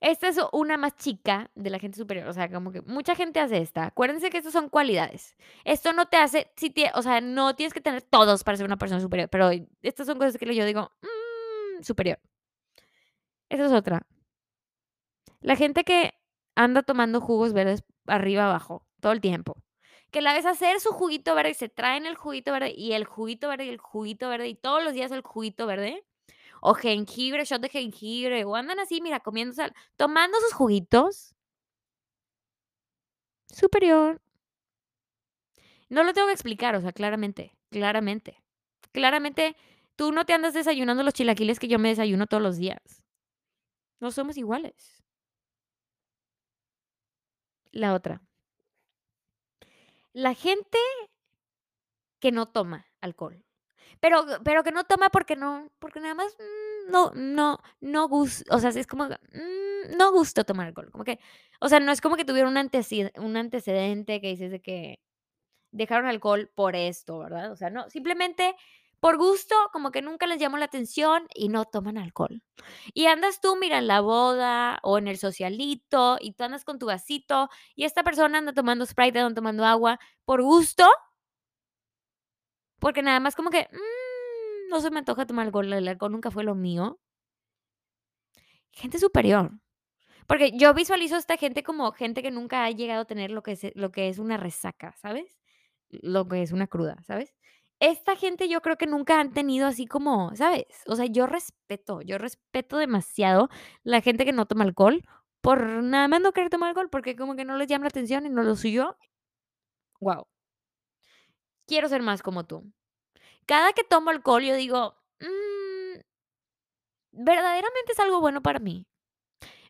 Esta 0.00 0.28
es 0.28 0.38
una 0.52 0.78
más 0.78 0.96
chica 0.96 1.50
de 1.54 1.68
la 1.68 1.78
gente 1.78 1.98
superior, 1.98 2.26
o 2.26 2.32
sea, 2.32 2.50
como 2.50 2.72
que 2.72 2.80
mucha 2.82 3.14
gente 3.14 3.38
hace 3.38 3.58
esta. 3.58 3.86
Acuérdense 3.86 4.30
que 4.30 4.38
estas 4.38 4.52
son 4.54 4.70
cualidades. 4.70 5.36
Esto 5.64 5.92
no 5.92 6.06
te 6.06 6.16
hace, 6.16 6.50
si 6.56 6.72
o 6.94 7.02
sea, 7.02 7.20
no 7.20 7.54
tienes 7.54 7.74
que 7.74 7.82
tener 7.82 8.02
todos 8.02 8.42
para 8.42 8.56
ser 8.56 8.64
una 8.64 8.78
persona 8.78 9.00
superior, 9.00 9.28
pero 9.28 9.50
estas 9.82 10.06
son 10.06 10.16
cosas 10.18 10.38
que 10.38 10.54
yo 10.54 10.64
digo, 10.64 10.90
mmm, 11.02 11.19
superior. 11.84 12.18
Esta 13.48 13.66
es 13.66 13.72
otra. 13.72 14.06
La 15.40 15.56
gente 15.56 15.84
que 15.84 16.14
anda 16.54 16.82
tomando 16.82 17.20
jugos 17.20 17.52
verdes 17.52 17.82
arriba 18.06 18.44
abajo 18.46 18.86
todo 19.00 19.12
el 19.12 19.20
tiempo. 19.20 19.56
Que 20.10 20.20
la 20.20 20.32
ves 20.34 20.46
hacer 20.46 20.80
su 20.80 20.90
juguito 20.90 21.34
verde 21.34 21.50
y 21.50 21.54
se 21.54 21.68
traen 21.68 22.06
el 22.06 22.16
juguito 22.16 22.52
verde 22.52 22.72
y 22.76 22.92
el 22.92 23.04
juguito 23.04 23.48
verde 23.48 23.66
y 23.66 23.68
el 23.70 23.78
juguito 23.78 24.28
verde 24.28 24.48
y 24.48 24.54
todos 24.54 24.82
los 24.82 24.92
días 24.92 25.12
el 25.12 25.22
juguito 25.22 25.66
verde. 25.66 26.04
O 26.60 26.74
jengibre, 26.74 27.44
shot 27.44 27.62
de 27.62 27.68
jengibre. 27.68 28.44
O 28.44 28.54
andan 28.56 28.80
así, 28.80 29.00
mira, 29.00 29.20
comiendo 29.20 29.54
sal, 29.54 29.72
tomando 29.96 30.38
sus 30.40 30.52
juguitos. 30.52 31.34
Superior. 33.48 34.20
No 35.88 36.04
lo 36.04 36.12
tengo 36.12 36.28
que 36.28 36.34
explicar, 36.34 36.76
o 36.76 36.80
sea, 36.80 36.92
claramente, 36.92 37.56
claramente. 37.70 38.40
Claramente, 38.92 39.56
tú 40.00 40.12
no 40.12 40.24
te 40.24 40.32
andas 40.32 40.54
desayunando 40.54 41.02
los 41.02 41.12
chilaquiles 41.12 41.58
que 41.58 41.68
yo 41.68 41.78
me 41.78 41.90
desayuno 41.90 42.26
todos 42.26 42.42
los 42.42 42.56
días. 42.56 43.04
No 44.00 44.10
somos 44.10 44.38
iguales. 44.38 45.04
La 47.70 47.92
otra. 47.92 48.22
La 50.14 50.32
gente 50.32 50.78
que 52.18 52.32
no 52.32 52.48
toma 52.48 52.86
alcohol. 53.02 53.44
Pero, 54.00 54.24
pero 54.42 54.64
que 54.64 54.72
no 54.72 54.84
toma 54.84 55.10
porque 55.10 55.36
no, 55.36 55.70
porque 55.78 56.00
nada 56.00 56.14
más 56.14 56.34
mm, 56.38 56.90
no, 56.90 57.12
no, 57.14 57.58
no 57.82 58.08
gusta, 58.08 58.56
o 58.56 58.58
sea, 58.58 58.70
es 58.70 58.86
como, 58.86 59.04
mm, 59.04 59.98
no 59.98 60.12
gusta 60.12 60.44
tomar 60.44 60.68
alcohol, 60.68 60.90
como 60.90 61.04
que, 61.04 61.18
o 61.60 61.68
sea, 61.68 61.78
no 61.78 61.92
es 61.92 62.00
como 62.00 62.16
que 62.16 62.24
tuviera 62.24 62.48
un 62.48 62.56
un 62.56 63.36
antecedente 63.36 64.20
que 64.22 64.28
dices 64.28 64.50
de 64.50 64.62
que 64.62 64.98
dejaron 65.72 66.06
alcohol 66.06 66.50
por 66.54 66.74
esto, 66.74 67.18
¿verdad? 67.18 67.52
O 67.52 67.56
sea, 67.56 67.68
no, 67.68 67.90
simplemente 67.90 68.56
por 69.00 69.16
gusto, 69.16 69.54
como 69.72 69.90
que 69.90 70.02
nunca 70.02 70.26
les 70.26 70.38
llamó 70.38 70.58
la 70.58 70.66
atención 70.66 71.26
y 71.34 71.48
no 71.48 71.64
toman 71.64 71.98
alcohol. 71.98 72.42
Y 72.94 73.06
andas 73.06 73.40
tú, 73.40 73.56
mira, 73.56 73.80
la 73.80 74.00
boda 74.00 74.78
o 74.82 74.98
en 74.98 75.08
el 75.08 75.18
socialito 75.18 76.18
y 76.20 76.32
tú 76.34 76.44
andas 76.44 76.64
con 76.64 76.78
tu 76.78 76.86
vasito 76.86 77.48
y 77.74 77.84
esta 77.84 78.02
persona 78.04 78.38
anda 78.38 78.52
tomando 78.52 78.86
Sprite, 78.86 79.20
anda 79.20 79.34
tomando 79.34 79.64
agua 79.64 79.98
por 80.24 80.42
gusto, 80.42 80.86
porque 82.78 83.02
nada 83.02 83.20
más 83.20 83.36
como 83.36 83.50
que 83.50 83.68
mm, 83.72 84.70
no 84.70 84.80
se 84.80 84.90
me 84.90 84.98
antoja 84.98 85.26
tomar 85.26 85.46
alcohol, 85.46 85.72
el 85.72 85.88
alcohol 85.88 86.12
nunca 86.12 86.30
fue 86.30 86.44
lo 86.44 86.54
mío. 86.54 87.00
Gente 88.72 88.98
superior. 88.98 89.50
Porque 90.26 90.52
yo 90.56 90.74
visualizo 90.74 91.16
a 91.16 91.18
esta 91.18 91.36
gente 91.36 91.62
como 91.62 91.90
gente 91.92 92.22
que 92.22 92.30
nunca 92.30 92.64
ha 92.64 92.70
llegado 92.70 93.02
a 93.02 93.04
tener 93.04 93.30
lo 93.32 93.42
que 93.42 93.52
es, 93.52 93.72
lo 93.74 93.90
que 93.90 94.08
es 94.08 94.18
una 94.18 94.36
resaca, 94.36 94.94
¿sabes? 94.96 95.38
Lo 95.88 96.28
que 96.28 96.42
es 96.42 96.52
una 96.52 96.68
cruda, 96.68 97.02
¿sabes? 97.02 97.34
Esta 97.80 98.14
gente 98.16 98.48
yo 98.48 98.60
creo 98.62 98.76
que 98.76 98.86
nunca 98.86 99.20
han 99.20 99.32
tenido 99.32 99.66
así 99.66 99.86
como, 99.86 100.34
¿sabes? 100.36 100.66
O 100.86 100.96
sea, 100.96 101.06
yo 101.06 101.26
respeto, 101.26 102.02
yo 102.02 102.18
respeto 102.18 102.76
demasiado 102.76 103.48
la 103.82 104.02
gente 104.02 104.24
que 104.24 104.32
no 104.32 104.46
toma 104.46 104.64
alcohol 104.64 105.02
por 105.40 105.66
nada 105.82 106.06
más 106.08 106.20
no 106.20 106.32
querer 106.32 106.50
tomar 106.50 106.68
alcohol 106.70 106.90
porque 106.90 107.16
como 107.16 107.36
que 107.36 107.44
no 107.44 107.56
les 107.56 107.68
llama 107.68 107.84
la 107.84 107.88
atención 107.88 108.26
y 108.26 108.30
no 108.30 108.42
lo 108.42 108.56
suyo. 108.56 108.96
Wow. 110.00 110.26
Quiero 111.66 111.88
ser 111.88 112.02
más 112.02 112.22
como 112.22 112.46
tú. 112.46 112.70
Cada 113.46 113.72
que 113.72 113.84
tomo 113.84 114.10
alcohol 114.10 114.42
yo 114.44 114.54
digo, 114.56 114.96
mm, 115.20 116.00
verdaderamente 117.12 117.92
es 117.92 118.00
algo 118.00 118.20
bueno 118.20 118.42
para 118.42 118.58
mí. 118.58 118.86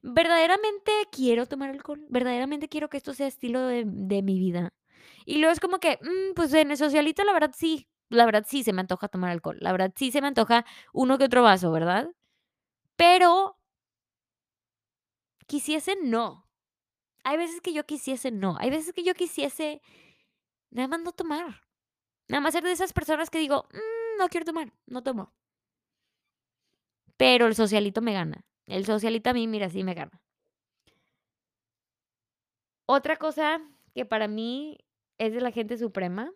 Verdaderamente 0.03 0.93
quiero 1.13 1.47
tomar 1.47 1.71
alcohol. 1.71 2.05
Verdaderamente 2.09 2.69
quiero 2.69 2.89
que 2.89 2.97
esto 2.97 3.15
sea 3.15 3.27
estilo 3.27 3.67
de, 3.67 3.85
mi 3.85 4.39
vida. 4.39 4.73
Y 5.27 5.39
luego 5.39 5.53
es 5.53 5.61
como 5.61 5.79
que, 5.79 5.99
mm, 6.03 6.35
pues 6.35 6.53
en 6.55 6.71
el 6.71 6.77
socialito 6.77 7.25
la 7.25 7.33
verdad 7.35 7.53
sí, 7.57 7.90
la 8.11 8.27
verdad 8.27 8.45
sí 8.47 8.63
se 8.65 8.73
me 8.73 8.81
antoja 8.81 9.09
tomar 9.09 9.31
alcohol. 9.31 9.57
La 9.61 9.73
verdad 9.73 9.93
sí 9.97 10.11
se 10.11 10.21
me 10.21 10.29
antoja 10.29 10.67
uno 10.93 11.17
que 11.19 11.25
otro 11.25 11.43
vaso, 11.43 11.71
¿verdad? 11.73 12.11
Pero 12.97 13.59
quisiese 15.47 15.97
no. 16.03 16.49
Hay 17.25 17.37
veces 17.37 17.61
que 17.61 17.73
yo 17.73 17.87
quisiese 17.87 18.31
no. 18.31 18.57
Hay 18.59 18.71
veces 18.71 18.93
que 18.93 19.05
yo 19.05 19.15
quisiese 19.15 19.81
nada 20.71 20.89
más 20.89 21.01
no 21.01 21.13
tomar. 21.13 21.63
Nada 22.29 22.41
más 22.41 22.53
ser 22.55 22.65
de 22.65 22.73
esas 22.73 22.93
personas 22.93 23.31
que 23.31 23.39
digo, 23.39 23.69
mm, 23.73 24.19
no 24.19 24.29
quiero 24.29 24.47
tomar, 24.47 24.73
no 24.87 25.03
tomo. 25.03 25.33
Pero 27.17 27.47
el 27.47 27.55
socialito 27.55 28.01
me 28.01 28.13
gana. 28.13 28.45
El 28.67 28.85
socialito 28.87 29.31
a 29.31 29.35
mí, 29.35 29.47
mira, 29.47 29.69
sí 29.69 29.85
me 29.85 29.95
gana. 29.95 30.23
Otra 32.87 33.17
cosa 33.17 33.61
que 33.95 34.05
para 34.05 34.27
mí 34.27 34.79
es 35.19 35.33
de 35.33 35.41
la 35.41 35.53
gente 35.53 35.79
suprema 35.79 36.33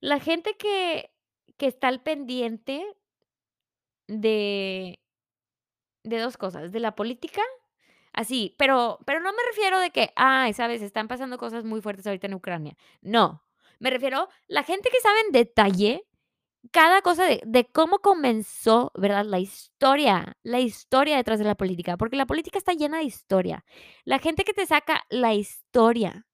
la 0.00 0.20
gente 0.20 0.56
que 0.56 1.10
que 1.58 1.66
está 1.68 1.88
al 1.88 2.02
pendiente 2.02 2.84
de 4.08 4.98
de 6.04 6.18
dos 6.18 6.36
cosas, 6.36 6.72
de 6.72 6.80
la 6.80 6.94
política, 6.94 7.42
así, 8.12 8.54
pero 8.58 8.98
pero 9.06 9.20
no 9.20 9.32
me 9.32 9.38
refiero 9.48 9.78
de 9.80 9.90
que, 9.90 10.12
ay, 10.16 10.52
¿sabes? 10.54 10.82
Están 10.82 11.08
pasando 11.08 11.38
cosas 11.38 11.64
muy 11.64 11.80
fuertes 11.82 12.06
ahorita 12.06 12.26
en 12.28 12.34
Ucrania. 12.34 12.76
No, 13.02 13.42
me 13.80 13.90
refiero 13.90 14.28
la 14.48 14.62
gente 14.64 14.90
que 14.90 15.00
sabe 15.00 15.20
en 15.26 15.32
detalle 15.32 16.04
cada 16.72 17.02
cosa 17.02 17.26
de 17.26 17.42
de 17.46 17.66
cómo 17.66 18.00
comenzó, 18.00 18.92
¿verdad? 18.96 19.24
La 19.26 19.40
historia, 19.40 20.36
la 20.44 20.60
historia 20.60 21.16
detrás 21.18 21.38
de 21.40 21.46
la 21.46 21.56
política, 21.56 21.96
porque 21.98 22.16
la 22.16 22.26
política 22.26 22.58
está 22.58 22.74
llena 22.74 22.98
de 22.98 23.04
historia. 23.04 23.64
La 24.04 24.18
gente 24.20 24.44
que 24.44 24.54
te 24.54 24.66
saca 24.66 25.04
la 25.10 25.34
historia 25.34 26.25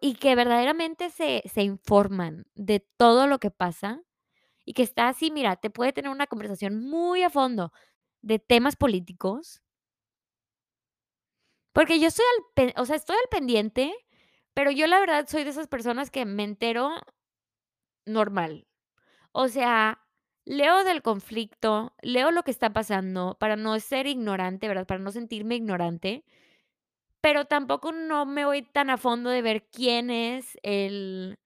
y 0.00 0.14
que 0.14 0.34
verdaderamente 0.36 1.10
se 1.10 1.42
se 1.52 1.62
informan 1.62 2.46
de 2.54 2.80
todo 2.96 3.26
lo 3.26 3.38
que 3.40 3.50
pasa, 3.50 4.02
y 4.64 4.74
que 4.74 4.82
está 4.84 5.08
así, 5.08 5.30
mira, 5.30 5.56
te 5.56 5.70
puede 5.70 5.92
tener 5.92 6.10
una 6.10 6.26
conversación 6.28 6.80
muy 6.80 7.22
a 7.24 7.30
fondo 7.30 7.72
de 8.22 8.38
temas 8.40 8.76
políticos. 8.76 9.60
Porque 11.74 11.98
yo 12.00 12.08
estoy 12.08 12.24
al 12.56 12.72
o 12.76 12.84
sea, 12.86 12.96
estoy 12.96 13.16
al 13.16 13.28
pendiente, 13.30 13.92
pero 14.54 14.70
yo 14.70 14.86
la 14.86 15.00
verdad 15.00 15.26
soy 15.28 15.44
de 15.44 15.50
esas 15.50 15.68
personas 15.68 16.10
que 16.10 16.24
me 16.26 16.44
entero 16.44 16.90
normal. 18.06 18.66
O 19.32 19.48
sea, 19.48 20.00
leo 20.44 20.84
del 20.84 21.02
conflicto, 21.02 21.94
leo 22.02 22.30
lo 22.30 22.42
que 22.44 22.50
está 22.50 22.72
pasando 22.72 23.36
para 23.40 23.56
no 23.56 23.78
ser 23.80 24.06
ignorante, 24.06 24.68
¿verdad? 24.68 24.86
Para 24.86 25.00
no 25.00 25.12
sentirme 25.12 25.56
ignorante, 25.56 26.24
pero 27.22 27.46
tampoco 27.46 27.92
no 27.92 28.26
me 28.26 28.46
voy 28.46 28.62
tan 28.62 28.90
a 28.90 28.98
fondo 28.98 29.30
de 29.30 29.42
ver 29.42 29.68
quién 29.72 30.10
es 30.10 30.58
el, 30.64 31.38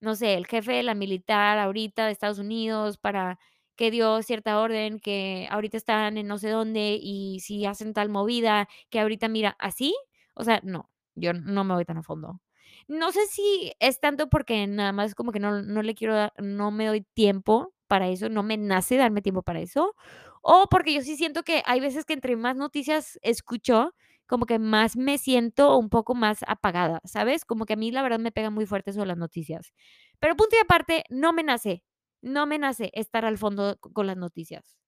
no 0.00 0.14
sé, 0.16 0.34
el 0.34 0.46
jefe 0.46 0.72
de 0.72 0.82
la 0.82 0.94
militar 0.94 1.58
ahorita 1.58 2.06
de 2.06 2.12
Estados 2.12 2.38
Unidos 2.38 2.98
para 2.98 3.38
que 3.76 3.90
dio 3.90 4.22
cierta 4.22 4.60
orden, 4.60 5.00
que 5.00 5.48
ahorita 5.50 5.76
están 5.76 6.18
en 6.18 6.26
no 6.28 6.38
sé 6.38 6.50
dónde 6.50 6.98
y 7.00 7.40
si 7.40 7.66
hacen 7.66 7.94
tal 7.94 8.08
movida, 8.10 8.68
que 8.90 9.00
ahorita 9.00 9.28
mira, 9.28 9.56
¿así? 9.58 9.94
O 10.34 10.44
sea, 10.44 10.60
no, 10.64 10.90
yo 11.14 11.32
no 11.34 11.64
me 11.64 11.74
voy 11.74 11.84
tan 11.84 11.98
a 11.98 12.02
fondo. 12.02 12.40
No 12.88 13.12
sé 13.12 13.26
si 13.28 13.72
es 13.80 14.00
tanto 14.00 14.28
porque 14.28 14.66
nada 14.66 14.92
más 14.92 15.14
como 15.14 15.32
que 15.32 15.40
no 15.40 15.62
no 15.62 15.82
le 15.82 15.94
quiero 15.94 16.14
dar 16.14 16.32
no 16.38 16.70
me 16.70 16.86
doy 16.86 17.02
tiempo 17.14 17.72
para 17.88 18.08
eso, 18.08 18.28
no 18.28 18.42
me 18.42 18.56
nace 18.56 18.96
darme 18.96 19.22
tiempo 19.22 19.42
para 19.42 19.60
eso, 19.60 19.94
o 20.42 20.66
porque 20.70 20.94
yo 20.94 21.02
sí 21.02 21.16
siento 21.16 21.42
que 21.44 21.62
hay 21.66 21.80
veces 21.80 22.04
que 22.06 22.14
entre 22.14 22.36
más 22.36 22.56
noticias 22.56 23.18
escucho, 23.22 23.94
como 24.32 24.46
que 24.46 24.58
más 24.58 24.96
me 24.96 25.18
siento 25.18 25.76
un 25.76 25.90
poco 25.90 26.14
más 26.14 26.38
apagada, 26.48 27.02
¿sabes? 27.04 27.44
Como 27.44 27.66
que 27.66 27.74
a 27.74 27.76
mí 27.76 27.92
la 27.92 28.00
verdad 28.00 28.18
me 28.18 28.32
pega 28.32 28.48
muy 28.48 28.64
fuerte 28.64 28.90
eso 28.90 29.00
de 29.00 29.06
las 29.06 29.18
noticias. 29.18 29.74
Pero 30.20 30.36
punto 30.36 30.56
y 30.56 30.58
aparte, 30.58 31.04
no 31.10 31.34
me 31.34 31.42
nace, 31.42 31.84
no 32.22 32.46
me 32.46 32.58
nace 32.58 32.90
estar 32.94 33.26
al 33.26 33.36
fondo 33.36 33.76
co 33.78 33.92
con 33.92 34.06
las 34.06 34.16
noticias, 34.16 34.78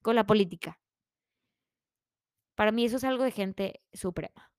con 0.00 0.14
la 0.16 0.24
política. 0.24 0.80
Para 2.54 2.72
mí 2.72 2.86
eso 2.86 2.96
es 2.96 3.04
algo 3.04 3.22
de 3.22 3.32
gente 3.32 3.82
suprema. 3.92 4.50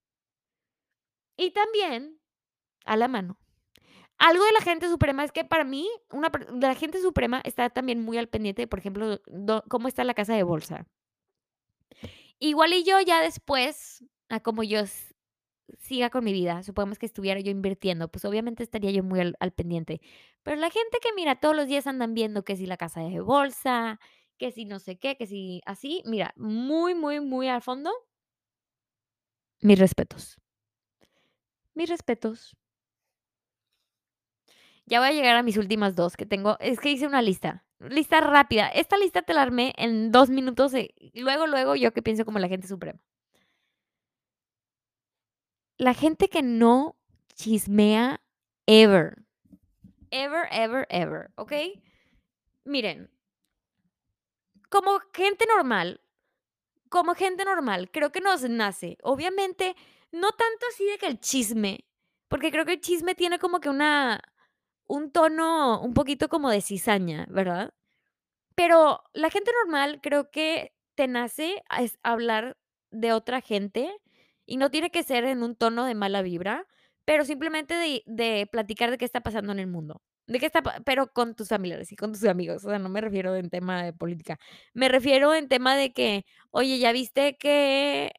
Y 1.35 1.49
también, 1.49 2.21
a 2.85 2.97
la 2.97 3.07
mano, 3.07 3.39
algo 4.19 4.45
de 4.45 4.51
la 4.51 4.61
gente 4.61 4.87
suprema 4.87 5.23
es 5.23 5.31
que 5.31 5.45
para 5.45 5.63
mí, 5.63 5.89
una 6.11 6.31
la 6.53 6.75
gente 6.75 7.01
suprema 7.01 7.41
está 7.43 7.71
también 7.71 8.03
muy 8.03 8.19
al 8.19 8.29
pendiente, 8.29 8.67
por 8.67 8.77
ejemplo, 8.77 9.19
cómo 9.67 9.87
está 9.87 10.03
la 10.03 10.13
casa 10.13 10.35
de 10.35 10.43
bolsa. 10.43 10.85
Igual 12.43 12.73
y 12.73 12.83
yo 12.83 12.99
ya 12.99 13.21
después, 13.21 14.03
a 14.31 14.39
como 14.41 14.63
yo 14.63 14.81
siga 15.79 16.09
con 16.09 16.23
mi 16.23 16.33
vida, 16.33 16.63
supongamos 16.63 16.99
que 16.99 17.05
estuviera 17.05 17.39
yo 17.39 17.51
invirtiendo, 17.51 18.09
pues, 18.09 18.25
obviamente 18.25 18.63
estaría 18.63 18.91
yo 18.91 19.03
muy 19.03 19.19
al 19.39 19.51
pendiente. 19.53 20.01
Pero 20.43 20.57
la 20.57 20.69
gente 20.71 20.99
que, 21.01 21.13
mira, 21.15 21.35
todos 21.39 21.55
los 21.55 21.67
días 21.67 21.87
andan 21.87 22.13
viendo 22.13 22.43
que 22.43 22.55
si 22.57 22.65
la 22.65 22.77
casa 22.77 23.01
de 23.01 23.19
bolsa, 23.21 23.99
que 24.37 24.51
si 24.51 24.65
no 24.65 24.79
sé 24.79 24.97
qué, 24.99 25.17
que 25.17 25.27
si 25.27 25.61
así, 25.65 26.03
mira, 26.05 26.33
muy, 26.37 26.95
muy, 26.95 27.19
muy 27.21 27.47
al 27.47 27.61
fondo 27.61 27.91
mis 29.61 29.77
respetos. 29.79 30.37
Mis 31.75 31.89
respetos. 31.89 32.55
Ya 34.85 34.99
voy 34.99 35.09
a 35.09 35.11
llegar 35.13 35.35
a 35.37 35.43
mis 35.43 35.57
últimas 35.57 35.95
2 35.95 36.17
que 36.17 36.25
tengo. 36.25 36.57
Es 36.59 36.79
que 36.79 36.91
hice 36.91 37.07
una 37.07 37.21
lista, 37.21 37.65
lista 37.79 38.19
rápida. 38.21 38.67
Esta 38.69 38.97
lista 38.97 39.21
te 39.21 39.33
la 39.33 39.41
armé 39.43 39.73
en 39.77 40.11
2 40.11 40.29
minutos, 40.29 40.73
eh, 40.73 40.93
luego, 41.13 41.47
luego, 41.47 41.75
yo 41.75 41.93
que 41.93 42.01
pienso 42.01 42.25
como 42.25 42.39
la 42.39 42.47
gente 42.49 42.67
suprema. 42.67 42.99
La 45.81 45.95
gente 45.95 46.29
que 46.29 46.43
no 46.43 46.95
chismea 47.33 48.21
ever. 48.67 49.25
Ever, 50.11 50.47
ever, 50.51 50.85
ever, 50.89 51.31
¿okey? 51.35 51.81
Miren 52.65 53.09
como 54.69 54.99
gente 55.13 55.45
normal 55.53 55.99
como 56.91 57.15
gente 57.15 57.45
normal, 57.45 57.89
creo 57.89 58.11
que 58.11 58.19
nos 58.19 58.43
nace, 58.49 58.97
obviamente, 59.01 59.77
no 60.11 60.31
tanto 60.31 60.65
así 60.69 60.85
de 60.85 60.97
que 60.97 61.07
el 61.07 61.21
chisme, 61.21 61.85
porque 62.27 62.51
creo 62.51 62.65
que 62.65 62.73
el 62.73 62.81
chisme 62.81 63.15
tiene 63.15 63.39
como 63.39 63.61
que 63.61 63.69
una 63.69 64.21
un 64.87 65.09
tono 65.09 65.81
un 65.81 65.93
poquito 65.93 66.27
como 66.27 66.49
de 66.49 66.59
cizaña, 66.59 67.25
¿verdad? 67.29 67.73
Pero 68.55 69.03
la 69.13 69.29
gente 69.29 69.51
normal 69.63 70.01
creo 70.01 70.31
que 70.31 70.75
te 70.95 71.07
nace 71.07 71.63
a 71.69 71.87
hablar 72.03 72.57
de 72.91 73.13
otra 73.13 73.39
gente, 73.39 73.89
y 74.51 74.57
no 74.57 74.69
tiene 74.71 74.91
que 74.91 75.03
ser 75.03 75.23
en 75.25 75.43
un 75.43 75.55
tono 75.55 75.85
de 75.85 75.95
mala 75.95 76.21
vibra, 76.23 76.67
pero 77.05 77.25
simplemente 77.25 77.75
de 78.05 78.47
platicar 78.51 78.91
de 78.91 78.97
qué 78.97 79.05
está 79.05 79.21
pasando 79.21 79.53
en 79.53 79.59
el 79.59 79.67
mundo, 79.67 80.01
de 80.27 80.39
qué 80.39 80.47
está 80.47 80.61
pero 80.85 81.07
con 81.13 81.35
tus 81.35 81.49
familiares 81.49 81.91
y 81.93 81.95
con 81.95 82.11
tus 82.13 82.25
amigos, 82.25 82.65
o 82.65 82.69
sea, 82.69 82.79
no 82.79 82.89
me 82.89 83.01
refiero 83.01 83.35
en 83.37 83.49
tema 83.49 83.83
de 83.83 83.93
política. 83.93 84.37
Me 84.73 84.89
refiero 84.89 85.33
en 85.35 85.47
tema 85.49 85.75
de 85.77 85.93
que: 85.93 86.25
"Oye, 86.51 86.79
¿ya 86.79 86.91
viste 86.93 87.37
que 87.37 88.11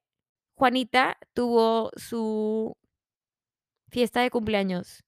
Juanita 0.57 1.19
tuvo 1.35 1.91
su" 1.97 2.75
"fiesta 3.91 4.23
de 4.23 4.31
cumpleaños, 4.31 5.05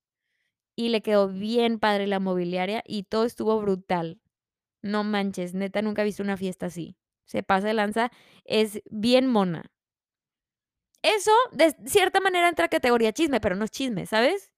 y 0.77 0.91
le 0.91 1.03
quedó 1.03 1.29
bien 1.29 1.79
padre 1.81 2.07
la 2.07 2.21
mobiliaria, 2.21 2.83
y 2.87 3.05
todo 3.05 3.25
estuvo 3.25 3.61
brutal. 3.61 4.21
No 4.83 5.05
manches, 5.05 5.55
neta, 5.55 5.83
nunca 5.83 6.03
he 6.03 6.07
visto 6.07 6.23
una 6.23 6.37
fiesta 6.39 6.67
así. 6.67 6.97
Se 7.27 7.43
pasa 7.43 7.69
de 7.69 7.75
lanza, 7.75 8.13
es 8.45 8.83
bien 8.91 9.29
mona". 9.29 9.71
Eso, 11.05 11.33
de 11.53 11.77
cierta 11.85 12.19
manera, 12.21 12.49
entra 12.49 12.65
a 12.65 12.69
categoría 12.71 13.13
chisme, 13.13 13.39
pero 13.39 13.55
no 13.57 13.67
es 13.67 13.71
chisme, 13.71 14.07
¿sabes? 14.07 14.49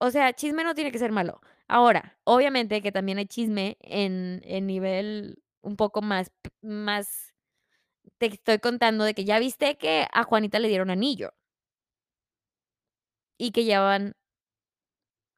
O 0.00 0.10
sea, 0.10 0.32
chisme 0.32 0.64
no 0.64 0.74
tiene 0.74 0.92
que 0.92 0.98
ser 0.98 1.12
malo. 1.12 1.40
Ahora, 1.68 2.18
obviamente 2.24 2.82
que 2.82 2.92
también 2.92 3.18
hay 3.18 3.26
chisme 3.26 3.76
en 3.80 4.42
en 4.44 4.66
nivel 4.66 5.42
un 5.62 5.76
poco 5.76 6.02
más 6.02 6.30
más 6.62 7.32
te 8.18 8.26
estoy 8.28 8.58
contando 8.60 9.04
de 9.04 9.14
que: 9.14 9.24
"¿Ya 9.24 9.38
viste 9.40 9.76
que 9.78 10.06
a 10.12 10.24
Juanita 10.24 10.58
le 10.60 10.68
dieron 10.68 10.90
anillo?". 10.90 11.32
Y 13.40 13.50
que 13.52 13.64
llevaban 13.64 14.14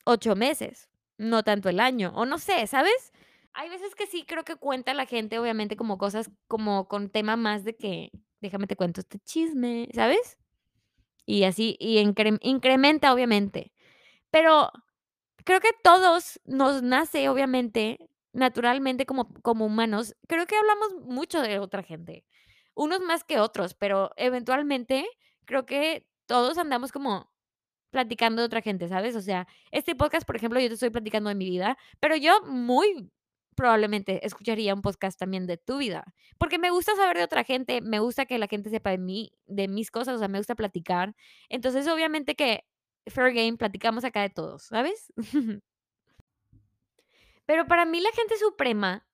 8 0.09 0.37
meses, 0.37 0.89
no 1.19 1.43
tanto 1.43 1.69
el 1.69 1.81
año, 1.81 2.13
o 2.15 2.27
no 2.27 2.39
sé, 2.39 2.67
¿sabes? 2.69 3.13
Hay 3.53 3.69
veces 3.69 3.95
que 3.97 4.07
sí 4.07 4.25
creo 4.25 4.45
que 4.45 4.55
cuenta 4.55 4.95
la 4.95 5.05
gente, 5.07 5.39
obviamente, 5.41 5.77
como 5.77 5.99
cosas 5.99 6.31
como 6.47 6.87
con 6.87 7.11
tema 7.11 7.37
más 7.37 7.65
de 7.65 7.75
que: 7.77 8.11
"Déjame 8.47 8.67
te 8.67 8.77
cuento 8.77 9.01
este 9.01 9.19
chisme", 9.21 9.89
¿sabes? 9.95 10.39
Y 11.27 11.45
así, 11.45 11.77
y 11.81 11.99
incre 11.99 12.39
incrementa, 12.43 13.13
obviamente. 13.13 13.73
Pero 14.31 14.71
creo 15.45 15.61
que 15.61 15.71
todos 15.85 16.41
nos 16.45 16.83
nace, 16.83 17.29
obviamente, 17.29 17.99
naturalmente, 18.33 19.07
como 19.07 19.33
como 19.43 19.67
humanos, 19.67 20.17
creo 20.29 20.47
que 20.47 20.57
hablamos 20.57 20.95
mucho 21.07 21.43
de 21.43 21.59
otra 21.61 21.83
gente, 21.83 22.25
unos 22.75 23.01
más 23.01 23.25
que 23.25 23.41
otros, 23.41 23.75
pero 23.75 24.11
eventualmente 24.17 25.07
creo 25.47 25.67
que 25.67 26.09
todos 26.27 26.59
andamos 26.59 26.93
como 26.93 27.33
platicando 27.91 28.43
de 28.43 28.47
otra 28.47 28.63
gente, 28.63 28.89
¿sabes? 28.89 29.17
O 29.17 29.23
sea, 29.23 29.49
este 29.73 29.95
podcast, 29.97 30.27
por 30.27 30.37
ejemplo, 30.37 30.61
yo 30.61 30.69
te 30.69 30.75
estoy 30.75 30.91
platicando 30.91 31.29
de 31.31 31.37
mi 31.37 31.47
vida, 31.51 31.79
pero 32.01 32.17
yo 32.17 32.43
muy 32.45 33.11
probablemente 33.57 34.25
escucharía 34.25 34.75
un 34.75 34.83
podcast 34.83 35.19
también 35.19 35.47
de 35.47 35.57
tu 35.57 35.79
vida, 35.79 36.05
porque 36.39 36.59
me 36.59 36.71
gusta 36.71 36.95
saber 36.95 37.17
de 37.17 37.25
otra 37.25 37.45
gente, 37.45 37.81
me 37.81 37.99
gusta 37.99 38.27
que 38.27 38.39
la 38.39 38.47
gente 38.47 38.71
sepa 38.71 38.91
de 38.91 38.99
mí, 38.99 39.33
de 39.47 39.69
mis 39.69 39.91
cosas, 39.91 40.17
o 40.17 40.19
sea, 40.19 40.29
me 40.29 40.39
gusta 40.39 40.55
platicar. 40.55 41.17
Entonces, 41.49 41.89
obviamente 41.89 42.35
que 42.37 42.65
fair 43.07 43.33
game, 43.33 43.57
platicamos 43.57 44.05
acá 44.05 44.23
de 44.23 44.31
todos, 44.31 44.65
¿sabes? 44.65 45.13
Pero 47.47 47.67
para 47.67 47.85
mí 47.85 48.01
la 48.01 48.11
gente 48.13 48.37
suprema, 48.39 49.07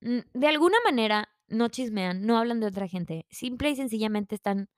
mm, 0.00 0.20
de 0.32 0.46
alguna 0.48 0.78
manera 0.84 1.28
no 1.48 1.68
chismean, 1.68 2.24
no 2.26 2.38
hablan 2.38 2.60
de 2.60 2.66
otra 2.66 2.88
gente, 2.88 3.26
simple 3.30 3.70
y 3.70 3.76
sencillamente 3.76 4.34
están 4.34 4.68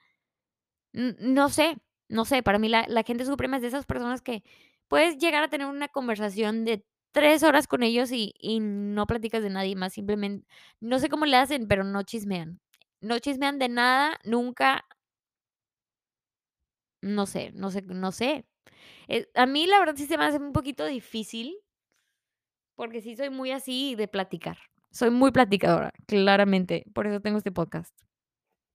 no 0.92 1.50
sé, 1.50 1.76
no 2.08 2.24
sé, 2.24 2.42
para 2.42 2.58
mí 2.58 2.68
la 2.68 2.86
la 2.88 3.02
gente 3.02 3.26
suprema 3.26 3.56
es 3.56 3.62
de 3.62 3.68
esas 3.68 3.84
personas 3.84 4.22
que 4.22 4.42
puedes 4.88 5.18
llegar 5.18 5.42
a 5.42 5.50
tener 5.50 5.66
una 5.66 5.88
conversación 5.88 6.64
de 6.64 6.84
3 7.16 7.42
horas 7.44 7.66
con 7.66 7.82
ellos 7.82 8.12
y 8.12 8.34
y 8.38 8.60
no 8.60 9.06
platicas 9.06 9.42
de 9.42 9.48
nadie 9.48 9.74
más, 9.74 9.94
simplemen 9.94 10.44
no 10.80 10.98
sé 10.98 11.08
cómo 11.08 11.24
le 11.24 11.38
hacen, 11.38 11.66
pero 11.66 11.82
no 11.82 12.02
chismean. 12.02 12.60
No 13.00 13.18
chismean 13.18 13.58
de 13.58 13.70
nada, 13.70 14.20
nunca 14.24 14.84
no 17.02 17.24
sé 17.26 17.52
no 17.54 17.70
sé 17.70 17.80
no 17.82 18.12
sé. 18.12 18.44
Eh, 19.08 19.28
a 19.34 19.46
mí 19.46 19.66
la 19.66 19.78
verdad 19.78 19.96
sí 19.96 20.06
se 20.06 20.18
me 20.18 20.24
hace 20.26 20.38
un 20.38 20.52
poquito 20.52 20.84
difícil 20.86 21.56
porque 22.76 23.00
sí 23.00 23.16
soy 23.16 23.30
muy 23.30 23.50
así 23.50 23.94
de 23.94 24.08
platicar. 24.08 24.58
Soy 24.90 25.10
muy 25.10 25.30
platicadora, 25.32 25.92
claramente, 26.06 26.84
por 26.94 27.06
eso 27.06 27.20
tengo 27.20 27.38
este 27.38 27.52
podcast. 27.52 27.94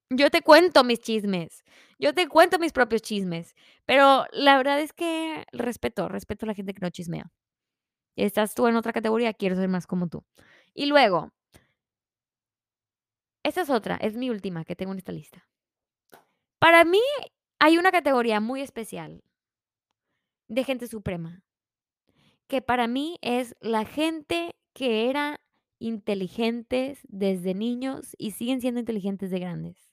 Yo 0.10 0.32
te 0.32 0.42
cuento 0.42 0.84
mis 0.84 1.00
chismes, 1.00 1.64
yo 2.00 2.14
te 2.14 2.28
cuento 2.28 2.60
mis 2.60 2.74
propios 2.74 3.02
chismes, 3.04 3.56
pero 3.86 4.26
la 4.32 4.58
verdad 4.58 4.80
es 4.82 4.94
que 4.94 5.46
respeto 5.54 6.10
respeto 6.10 6.46
a 6.46 6.48
la 6.48 6.56
gente 6.56 6.74
que 6.74 6.82
no 6.82 6.90
chismea. 6.90 7.32
Estás 8.16 8.54
tú 8.54 8.68
en 8.68 8.76
otra 8.76 8.94
categoría, 8.94 9.34
quiero 9.34 9.56
ser 9.56 9.68
más 9.70 9.88
como 9.88 10.08
tú. 10.08 10.24
Y 10.74 10.86
luego 10.86 11.32
esta 13.44 13.62
es 13.62 13.70
otra, 13.70 13.96
es 13.98 14.16
mi 14.16 14.30
última 14.30 14.66
que 14.66 14.76
tengo 14.76 14.92
en 14.92 15.00
esta 15.00 15.12
lista. 15.12 15.48
Para 16.60 16.86
mí 16.86 17.02
hay 17.60 17.78
una 17.78 17.92
categoría 17.92 18.40
muy 18.40 18.62
especial 18.62 19.24
de 20.48 20.64
gente 20.64 20.88
suprema, 20.88 21.44
que 22.48 22.62
para 22.62 22.88
mí 22.88 23.18
es 23.22 23.56
la 23.62 23.86
gente 23.86 24.56
que 24.74 25.10
era 25.10 25.40
inteligentes 25.80 27.00
desde 27.08 27.56
niños 27.56 28.16
y 28.18 28.32
siguen 28.32 28.62
siendo 28.62 28.80
inteligentes 28.80 29.32
de 29.32 29.40
grandes. 29.40 29.90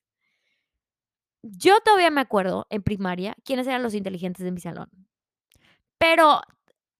Yo 1.42 1.80
todavía 1.80 2.10
me 2.10 2.20
acuerdo 2.20 2.66
en 2.68 2.82
primaria 2.82 3.34
quiénes 3.44 3.66
eran 3.66 3.82
los 3.82 3.94
inteligentes 3.94 4.44
de 4.44 4.52
mi 4.52 4.60
salón. 4.60 4.90
Pero, 5.96 6.42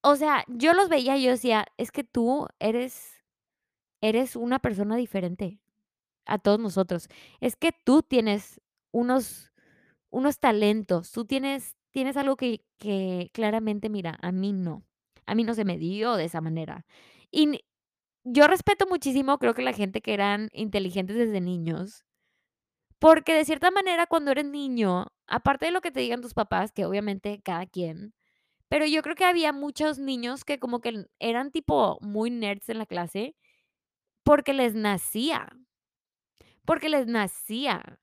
o 0.02 0.16
sea, 0.16 0.44
yo 0.48 0.72
los 0.74 0.88
veía 0.88 1.16
y 1.16 1.24
yo 1.24 1.30
decía, 1.30 1.66
es 1.76 1.90
que 1.90 2.04
tú 2.04 2.46
eres 2.58 3.14
eres 4.00 4.37
una 4.37 4.61
persona 4.61 4.96
diferente 4.96 5.61
a 6.26 6.38
todos 6.38 6.61
nosotros. 6.61 7.08
Es 7.40 7.56
que 7.56 7.72
tú 7.72 8.02
tienes 8.02 8.61
unos 8.92 9.52
unos 10.11 10.38
talentos, 10.40 11.12
tú 11.12 11.24
tienes 11.26 11.76
tienes 11.90 12.16
algo 12.16 12.37
que 12.37 12.64
que 12.78 13.30
claramente, 13.34 13.88
mira, 13.90 14.18
a 14.22 14.32
mí 14.32 14.52
no. 14.52 14.84
A 15.26 15.34
mí 15.34 15.44
no 15.44 15.54
se 15.54 15.64
me 15.64 15.78
dio 15.78 16.16
de 16.16 16.24
esa 16.24 16.40
manera. 16.40 16.87
Y 17.30 17.61
yo 18.24 18.46
respeto 18.48 18.87
muchísimo, 18.87 19.38
creo 19.38 19.54
que 19.54 19.62
la 19.62 19.72
gente 19.72 20.00
que 20.02 20.14
eran 20.14 20.48
inteligentes 20.52 21.16
desde 21.16 21.40
niños, 21.40 22.04
porque 22.98 23.34
de 23.34 23.44
cierta 23.44 23.70
manera 23.70 24.06
cuando 24.06 24.30
eres 24.32 24.46
niño, 24.46 25.06
aparte 25.26 25.66
de 25.66 25.72
lo 25.72 25.80
que 25.80 25.90
te 25.90 26.00
digan 26.00 26.20
tus 26.22 26.34
papás, 26.34 26.72
que 26.72 26.84
obviamente 26.87 27.40
cada 27.42 27.66
quien, 27.66 28.14
pero 28.68 28.87
yo 28.87 29.02
creo 29.02 29.16
que 29.16 29.24
había 29.24 29.52
muchos 29.52 29.98
niños 29.98 30.44
que 30.44 30.59
como 30.59 30.81
que 30.81 31.07
eran 31.18 31.50
tipo 31.50 31.98
muy 32.02 32.31
nerds 32.31 32.68
en 32.68 32.78
la 32.78 32.87
clase, 32.87 33.35
porque 34.24 34.52
les 34.54 34.74
nacía. 34.74 35.48
Porque 36.64 36.88
les 36.88 37.07
nacía. 37.07 37.98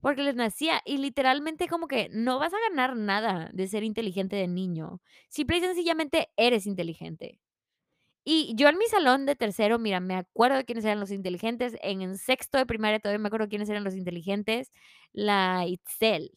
Porque 0.00 0.22
les 0.22 0.34
nacía. 0.36 0.80
Y 0.84 0.98
literalmente 0.98 1.68
como 1.68 1.88
que 1.88 2.08
no 2.10 2.38
vas 2.38 2.52
a 2.54 2.60
ganar 2.70 2.96
nada 2.96 3.50
de 3.52 3.68
ser 3.68 3.84
inteligente 3.84 4.36
de 4.36 4.48
niño. 4.48 5.00
Simple 5.28 5.58
y 5.58 5.60
sencillamente 5.60 6.30
eres 6.36 6.66
inteligente. 6.66 7.40
Y 8.24 8.54
yo 8.56 8.68
en 8.68 8.78
mi 8.78 8.86
salón 8.86 9.26
de 9.26 9.36
tercero, 9.36 9.78
mira, 9.78 10.00
me 10.00 10.14
acuerdo 10.14 10.58
de 10.58 10.64
quiénes 10.64 10.84
eran 10.84 11.00
los 11.00 11.10
inteligentes. 11.10 11.76
En 11.82 12.02
el 12.02 12.18
sexto 12.18 12.58
de 12.58 12.66
primaria 12.66 13.00
todavía 13.00 13.20
me 13.20 13.28
acuerdo 13.28 13.48
quiénes 13.48 13.70
eran 13.70 13.84
los 13.84 13.94
inteligentes. 13.96 14.70
La 15.12 15.66
Itzel, 15.66 16.32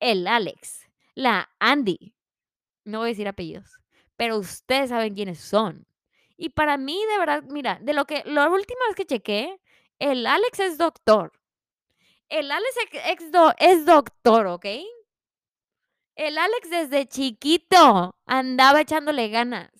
el 0.00 0.26
Alex, 0.26 0.88
la 1.14 1.50
Andy. 1.60 2.14
No 2.88 3.00
voy 3.00 3.08
a 3.08 3.10
decir 3.10 3.28
apellidos, 3.28 3.78
pero 4.16 4.38
ustedes 4.38 4.88
saben 4.88 5.14
quiénes 5.14 5.38
son. 5.40 5.86
Y 6.38 6.50
para 6.50 6.78
mí, 6.78 6.98
de 7.12 7.18
verdad, 7.18 7.42
mira, 7.44 7.78
de 7.82 7.92
lo 7.92 8.06
que 8.06 8.22
la 8.24 8.48
última 8.48 8.80
vez 8.86 8.96
que 8.96 9.04
chequé, 9.04 9.60
el 9.98 10.26
Alex 10.26 10.60
es 10.60 10.78
doctor. 10.78 11.32
El 12.30 12.50
Alex 12.50 12.74
ex 12.92 13.30
do 13.30 13.52
es 13.58 13.84
doctor, 13.84 14.46
¿ok? 14.46 14.64
El 16.16 16.38
Alex 16.38 16.70
desde 16.70 17.06
chiquito 17.06 18.16
andaba 18.24 18.80
echándole 18.80 19.28
ganas. 19.28 19.70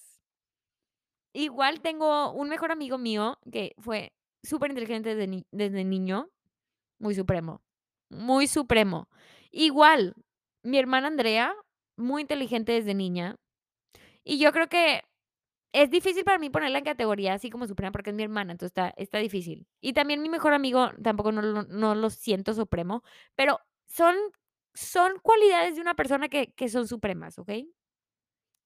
Igual 1.33 1.81
tengo 1.81 2.33
un 2.33 2.51
mejor 2.51 2.73
amigo 2.73 2.99
mío 2.99 3.39
que 3.51 3.75
fue 3.79 4.13
superinteligente 4.43 5.15
desde 5.15 5.27
ni 5.29 5.47
desde 5.51 5.83
niño, 5.85 6.29
muy 6.99 7.15
supremo, 7.15 7.63
muy 8.11 8.47
supremo. 8.47 9.09
Igual, 9.51 10.15
mi 10.63 10.79
hermana 10.79 11.07
Andrea, 11.07 11.55
muy 11.99 12.23
inteligente 12.23 12.73
desde 12.73 12.95
niña. 12.95 13.37
Y 14.25 14.39
yo 14.39 14.53
creo 14.53 14.69
que 14.69 15.03
es 15.73 15.91
difícil 15.91 16.25
para 16.25 16.39
mí 16.39 16.51
ponerla 16.51 16.79
en 16.79 16.85
categoría 16.85 17.35
así 17.35 17.51
como 17.51 17.67
suprema, 17.67 17.93
porque 17.93 18.11
es 18.11 18.17
mi 18.17 18.23
hermana, 18.25 18.53
entonces 18.53 18.71
está 18.73 18.95
está 18.97 19.19
difícil. 19.19 19.67
Y 19.81 19.93
también 19.95 20.23
mi 20.23 20.29
mejor 20.31 20.55
amigo 20.55 20.91
tampoco 21.03 21.33
no 21.33 21.43
no 21.65 21.95
lo 21.95 22.11
siento 22.11 22.55
supremo, 22.55 23.03
pero 23.37 23.61
son 23.87 24.17
son 24.75 25.13
cualidades 25.23 25.77
de 25.77 25.83
una 25.83 25.95
persona 25.97 26.29
que 26.29 26.53
que 26.55 26.69
son 26.69 26.89
supremas, 26.89 27.39
¿ok? 27.39 27.51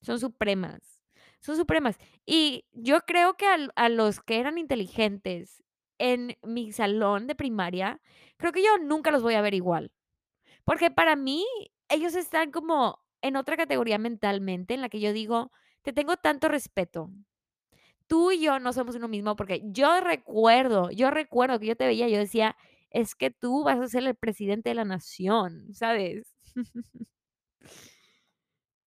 Son 0.03 0.19
supremas, 0.19 1.03
son 1.41 1.57
supremas. 1.57 1.97
Y 2.27 2.65
yo 2.73 3.01
creo 3.03 3.37
que 3.37 3.47
al 3.47 3.73
a 3.77 3.89
los 3.89 4.21
que 4.21 4.41
eran 4.41 4.59
inteligentes 4.59 5.63
en 5.99 6.37
mi 6.43 6.73
salón 6.73 7.27
de 7.27 7.35
primaria, 7.37 8.01
creo 8.37 8.53
que 8.53 8.63
yo 8.65 8.79
nunca 8.79 9.11
los 9.13 9.23
voy 9.23 9.35
a 9.35 9.41
ver 9.43 9.55
igual. 9.55 9.93
Porque 10.65 10.91
para 10.91 11.17
mí, 11.17 11.47
ellos 11.91 12.15
están 12.17 12.53
como 12.53 13.02
en 13.23 13.37
otra 13.37 13.57
categoría 13.57 13.99
mentalmente, 13.99 14.75
en 14.75 14.81
la 14.83 14.89
que 14.89 15.01
yo 15.01 15.13
digo: 15.13 15.53
"Te 15.83 15.93
tengo 15.93 16.17
tanto 16.17 16.49
respeto". 16.49 17.11
Tú 18.09 18.33
y 18.33 18.43
yo 18.43 18.61
no 18.61 18.73
somos 18.73 18.97
uno 18.97 19.09
mismo, 19.09 19.37
porque 19.37 19.63
yo 19.67 20.01
recuerdo 20.01 20.91
yo 20.91 21.11
recuerdo 21.11 21.59
que 21.61 21.67
yo 21.67 21.77
te 21.77 21.87
veía 21.87 22.09
yo 22.09 22.19
decía: 22.19 22.57
"Es 22.91 23.15
que 23.15 23.31
tú 23.31 23.65
vas 23.65 23.81
a 23.81 23.89
ser 23.89 24.05
el 24.07 24.15
presidente 24.17 24.71
de 24.71 24.75
la 24.77 24.85
nación", 24.87 25.69
¿sabes? 25.75 26.25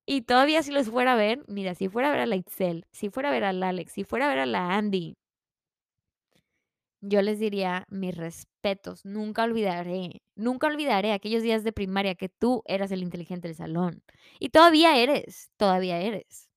Y 0.08 0.22
todavía 0.22 0.62
si 0.62 0.70
los 0.70 0.88
fuera 0.88 1.12
a 1.14 1.16
ver, 1.16 1.44
mira, 1.48 1.74
si 1.74 1.88
fuera 1.88 2.08
a 2.08 2.10
ver 2.12 2.20
a 2.20 2.26
la 2.26 2.36
Itzel, 2.36 2.86
si 2.92 3.10
fuera 3.10 3.28
a 3.30 3.32
ver 3.32 3.42
al 3.44 3.62
Alex, 3.62 3.92
si 3.92 4.04
fuera 4.04 4.26
a 4.26 4.28
ver 4.28 4.38
a 4.38 4.46
la 4.46 4.76
Andy 4.76 5.16
yo 7.08 7.22
les 7.22 7.38
diría: 7.40 7.86
"Mis 7.90 8.16
respetos, 8.16 9.04
nunca 9.04 9.44
olvidaré, 9.44 10.22
nunca 10.36 10.66
olvidaré 10.68 11.12
aquellos 11.12 11.42
días 11.42 11.64
de 11.64 11.72
primaria 11.72 12.14
que 12.16 12.28
tú 12.28 12.62
eras 12.66 12.90
el 12.92 13.02
inteligente 13.02 13.48
del 13.48 13.56
salón". 13.56 14.02
Y 14.40 14.50
todavía 14.50 14.96
eres, 14.98 15.50
todavía 15.56 15.98
eres. 16.00 16.48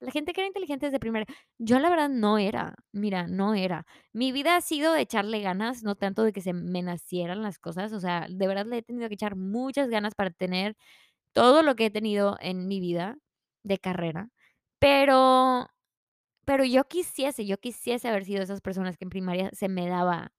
La 0.00 0.12
gente 0.12 0.32
que 0.34 0.42
era 0.42 0.48
inteligente 0.48 0.86
desde 0.86 1.00
primaria, 1.00 1.26
yo 1.58 1.78
la 1.78 1.88
verdad 1.88 2.10
no 2.10 2.36
era, 2.38 2.74
mira, 2.92 3.26
no 3.26 3.54
era. 3.54 3.86
Mi 4.12 4.30
vida 4.30 4.56
ha 4.56 4.60
sido 4.60 4.92
de 4.92 5.00
echarle 5.00 5.40
ganas, 5.40 5.82
no 5.82 5.94
tanto 5.96 6.22
de 6.22 6.32
que 6.34 6.42
se 6.42 6.52
me 6.52 6.82
nacieran 6.82 7.42
las 7.42 7.58
cosas, 7.58 7.92
o 7.94 8.00
sea, 8.00 8.26
de 8.28 8.46
verdad 8.46 8.66
le 8.66 8.78
he 8.78 8.82
tenido 8.82 9.08
que 9.08 9.14
echar 9.14 9.36
muchas 9.36 9.88
ganas 9.88 10.14
para 10.14 10.30
tener 10.30 10.76
todo 11.34 11.62
lo 11.62 11.76
que 11.76 11.86
he 11.86 11.90
tenido 11.90 12.36
en 12.40 12.68
mi 12.68 12.80
vida 12.80 13.18
de 13.64 13.78
carrera, 13.78 14.30
pero 14.80 15.68
pero 16.46 16.64
yo 16.64 16.84
quisiese 16.88 17.46
yo 17.46 17.58
quisiese 17.58 18.08
haber 18.08 18.24
sido 18.26 18.42
esas 18.44 18.62
personas 18.62 18.98
que 18.98 19.04
en 19.06 19.10
primaria 19.10 19.50
se 19.54 19.68
me 19.70 19.88
daba 19.88 20.32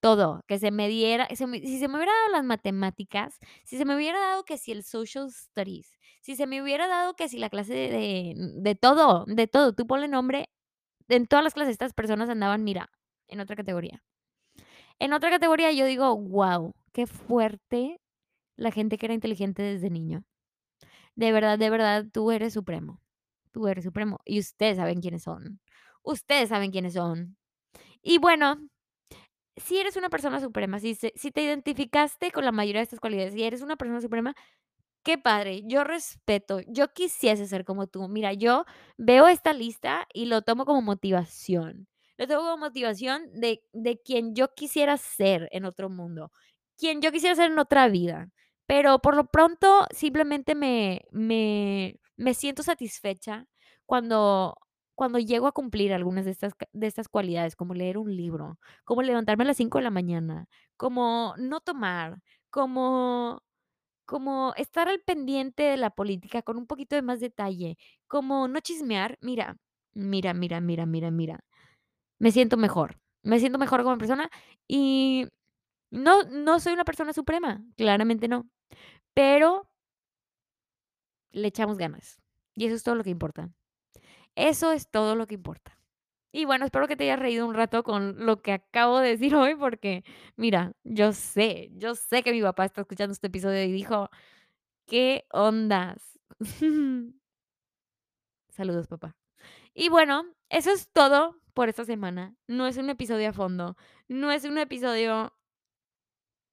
todo, 0.00 0.42
que 0.48 0.58
se 0.60 0.70
me 0.72 0.88
diera 0.88 1.28
si 1.30 1.36
se 1.36 1.46
me 1.88 1.96
hubiera 1.98 2.12
dado 2.12 2.32
las 2.32 2.44
matemáticas, 2.44 3.38
si 3.64 3.78
se 3.78 3.84
me 3.86 3.96
hubiera 3.96 4.20
dado 4.20 4.44
que 4.44 4.58
si 4.58 4.72
el 4.72 4.84
Social 4.84 5.30
Studies, 5.32 5.92
si 6.22 6.36
se 6.36 6.46
me 6.46 6.62
hubiera 6.62 6.88
dado 6.88 7.14
que 7.16 7.28
si 7.28 7.38
la 7.38 7.50
clase 7.50 7.74
de 7.74 8.34
de 8.36 8.74
todo, 8.76 9.24
de 9.28 9.46
todo, 9.48 9.74
tú 9.74 9.86
ponle 9.86 10.08
nombre, 10.08 10.50
en 11.08 11.26
todas 11.28 11.44
las 11.44 11.54
clases 11.54 11.72
estas 11.72 11.94
personas 11.94 12.28
andaban, 12.30 12.64
mira, 12.64 12.90
en 13.28 13.40
otra 13.40 13.56
categoría. 13.56 14.02
En 14.98 15.12
otra 15.12 15.30
categoría, 15.30 15.72
yo 15.72 15.86
digo: 15.86 16.12
"Guau, 16.14 16.74
qué 16.92 17.06
fuerte 17.06 18.00
la 18.56 18.72
gente 18.72 18.98
que 18.98 19.06
era 19.06 19.14
inteligente 19.14 19.62
desde 19.62 19.90
niño". 19.90 20.24
De 21.16 21.32
verdad, 21.32 21.58
de 21.58 21.70
verdad, 21.70 22.06
tú 22.12 22.30
eres 22.32 22.54
supremo, 22.54 23.00
tú 23.56 23.68
eres 23.68 23.84
supremo, 23.84 24.20
y 24.26 24.38
ustedes 24.40 24.76
saben 24.78 25.00
quiénes 25.00 25.22
son, 25.24 25.60
ustedes 26.02 26.50
saben 26.50 26.70
quiénes 26.72 26.94
son. 26.94 27.38
Y 28.02 28.18
bueno, 28.18 28.58
si 29.56 29.78
eres 29.78 29.96
una 29.96 30.10
persona 30.10 30.40
suprema, 30.40 30.80
si 30.80 30.94
si 30.96 31.30
te 31.32 31.42
identificaste 31.42 32.32
con 32.32 32.44
la 32.44 32.52
mayoría 32.52 32.80
de 32.80 32.84
estas 32.84 33.00
cualidades, 33.00 33.34
y 33.36 33.44
eres 33.44 33.62
una 33.62 33.76
persona 33.76 34.00
suprema, 34.02 34.34
qué 35.04 35.18
padre, 35.18 35.62
yo 35.66 35.84
respeto, 35.84 36.60
yo 36.68 36.92
quisiese 36.94 37.46
ser 37.46 37.64
como 37.64 37.86
tú. 37.88 38.08
Mira, 38.08 38.32
yo 38.34 38.64
veo 38.98 39.28
esta 39.28 39.52
lista 39.54 40.06
y 40.14 40.26
lo 40.26 40.42
tomo 40.42 40.66
como 40.66 40.82
motivación. 40.82 41.88
Lo 42.18 42.26
tomo 42.28 42.42
como 42.42 42.58
motivación 42.58 43.30
de 43.34 43.62
de 43.72 44.00
quien 44.02 44.34
yo 44.36 44.54
quisiera 44.54 44.96
ser 44.98 45.48
en 45.52 45.64
otro 45.66 45.90
mundo, 45.90 46.32
quien 46.78 47.02
yo 47.02 47.12
quisiera 47.12 47.36
ser 47.36 47.52
en 47.52 47.58
otra 47.60 47.88
vida. 47.88 48.30
Pero 48.66 49.00
por 49.00 49.16
lo 49.16 49.26
pronto, 49.28 49.86
simplemente 49.92 50.54
me 50.56 51.02
me 51.12 51.98
me 52.16 52.34
siento 52.34 52.62
satisfecha 52.62 53.46
cuando 53.86 54.56
cuando 54.94 55.18
llego 55.18 55.46
a 55.46 55.52
cumplir 55.52 55.92
algunas 55.92 56.24
de 56.24 56.30
estas 56.32 56.54
de 56.72 56.86
estas 56.86 57.08
cualidades, 57.08 57.56
como 57.56 57.74
leer 57.74 57.98
un 57.98 58.14
libro, 58.16 58.58
como 58.84 59.02
levantarme 59.02 59.44
a 59.44 59.48
las 59.48 59.56
5 59.58 59.78
de 59.78 59.84
la 59.84 59.90
mañana, 59.90 60.46
como 60.76 61.34
no 61.38 61.60
tomar, 61.60 62.18
como 62.50 63.42
como 64.06 64.54
estar 64.56 64.88
al 64.88 65.00
pendiente 65.00 65.62
de 65.64 65.76
la 65.78 65.90
política 65.90 66.42
con 66.42 66.56
un 66.58 66.66
poquito 66.66 66.96
de 66.96 67.02
más 67.02 67.20
detalle, 67.20 67.76
como 68.08 68.48
no 68.48 68.60
chismear. 68.60 69.18
Mira, 69.20 69.56
mira, 69.94 70.34
mira, 70.34 70.60
mira, 70.60 70.86
mira, 70.86 71.10
mira, 71.10 71.40
me 72.18 72.32
siento 72.32 72.56
mejor, 72.56 72.98
me 73.22 73.38
siento 73.40 73.58
mejor 73.58 73.82
como 73.82 73.98
persona 73.98 74.30
y 74.68 75.26
no 75.90 76.24
no 76.24 76.60
soy 76.60 76.74
una 76.74 76.84
persona 76.84 77.12
suprema, 77.14 77.62
claramente 77.76 78.28
no, 78.28 78.48
pero 79.14 79.68
le 81.36 81.48
echamos 81.48 81.78
ganas, 81.78 82.20
y 82.56 82.66
eso 82.66 82.74
es 82.76 82.82
todo 82.82 82.96
lo 82.96 83.04
que 83.04 83.10
importa. 83.10 83.50
Eso 84.36 84.72
es 84.72 84.90
todo 84.90 85.14
lo 85.16 85.26
que 85.26 85.34
importa. 85.34 85.78
Y 86.32 86.44
bueno, 86.46 86.66
espero 86.66 86.88
que 86.88 86.96
te 86.96 87.04
hayas 87.04 87.18
reído 87.20 87.46
un 87.46 87.54
rato 87.54 87.82
con 87.84 88.26
lo 88.26 88.42
que 88.42 88.52
acabo 88.52 89.00
de 89.00 89.10
decir 89.10 89.34
hoy, 89.36 89.54
porque 89.56 90.04
mira, 90.36 90.72
yo 90.84 91.12
sé, 91.12 91.70
yo 91.74 91.94
sé 91.94 92.22
que 92.22 92.32
mi 92.32 92.42
papá 92.42 92.64
está 92.66 92.82
escuchando 92.82 93.12
este 93.12 93.28
episodio 93.28 93.64
y 93.64 93.72
dijo: 93.72 94.10
"¿Qué 94.86 95.26
ondas?". 95.32 96.18
Saludos, 98.50 98.86
papá. 98.88 99.14
Y 99.74 99.88
bueno, 99.90 100.24
eso 100.50 100.70
es 100.72 100.88
todo 100.92 101.36
por 101.54 101.68
esta 101.68 101.84
semana. 101.84 102.34
No 102.48 102.66
es 102.66 102.76
un 102.78 102.90
episodio 102.90 103.30
a 103.30 103.32
fondo, 103.32 103.76
no 104.08 104.32
es 104.32 104.44
un 104.44 104.58
episodio 104.58 105.32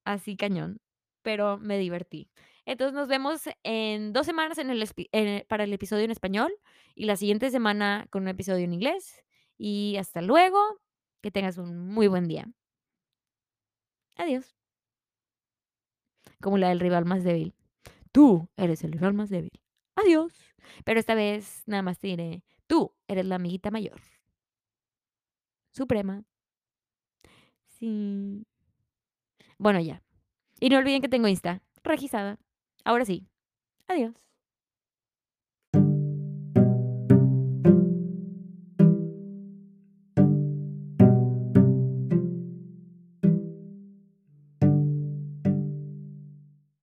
así 0.05 0.35
cañón, 0.37 0.79
pero 1.21 1.57
me 1.57 1.77
divertí. 1.77 2.29
Entonces, 2.65 2.93
nos 2.93 3.07
vemos 3.07 3.41
en 3.63 4.13
2 4.13 4.25
semanas 4.25 4.57
eh, 4.57 5.45
para 5.49 5.63
el 5.65 5.73
episodio 5.73 6.05
en 6.05 6.11
español, 6.11 6.53
y 6.95 7.05
la 7.05 7.17
siguiente 7.17 7.49
semana 7.51 8.07
con 8.09 8.23
un 8.23 8.29
episodio 8.29 8.65
en 8.65 8.73
inglés. 8.73 9.23
Y 9.57 9.97
hasta 9.97 10.21
luego, 10.21 10.59
que 11.21 11.31
tengas 11.31 11.57
un 11.57 11.89
muy 11.89 12.07
buen 12.07 12.27
día. 12.27 12.47
Adiós. 14.15 14.55
Como 16.41 16.57
la 16.57 16.69
del 16.69 16.79
rival 16.79 17.05
más 17.05 17.23
débil. 17.23 17.53
Tú 18.11 18.49
eres 18.57 18.83
el 18.83 18.91
rival 18.91 19.13
más 19.13 19.29
débil. 19.29 19.51
Adiós. 19.95 20.33
Pero 20.85 20.99
esta 20.99 21.15
vez 21.15 21.63
nada 21.65 21.81
más 21.83 21.99
te 21.99 22.07
diré, 22.07 22.43
tú 22.67 22.93
eres 23.07 23.25
la 23.25 23.35
amiguita 23.35 23.71
mayor. 23.71 24.01
Suprema. 25.71 26.23
Sí. 27.67 28.45
Bueno, 29.57 29.79
ya. 29.79 30.03
Y 30.59 30.69
no 30.69 30.77
olviden 30.77 31.01
que 31.01 31.09
tengo 31.09 31.27
Insta, 31.27 31.61
Regisada. 31.83 32.39
Ahora 32.85 33.05
sí. 33.05 33.27
Adiós. 33.87 34.13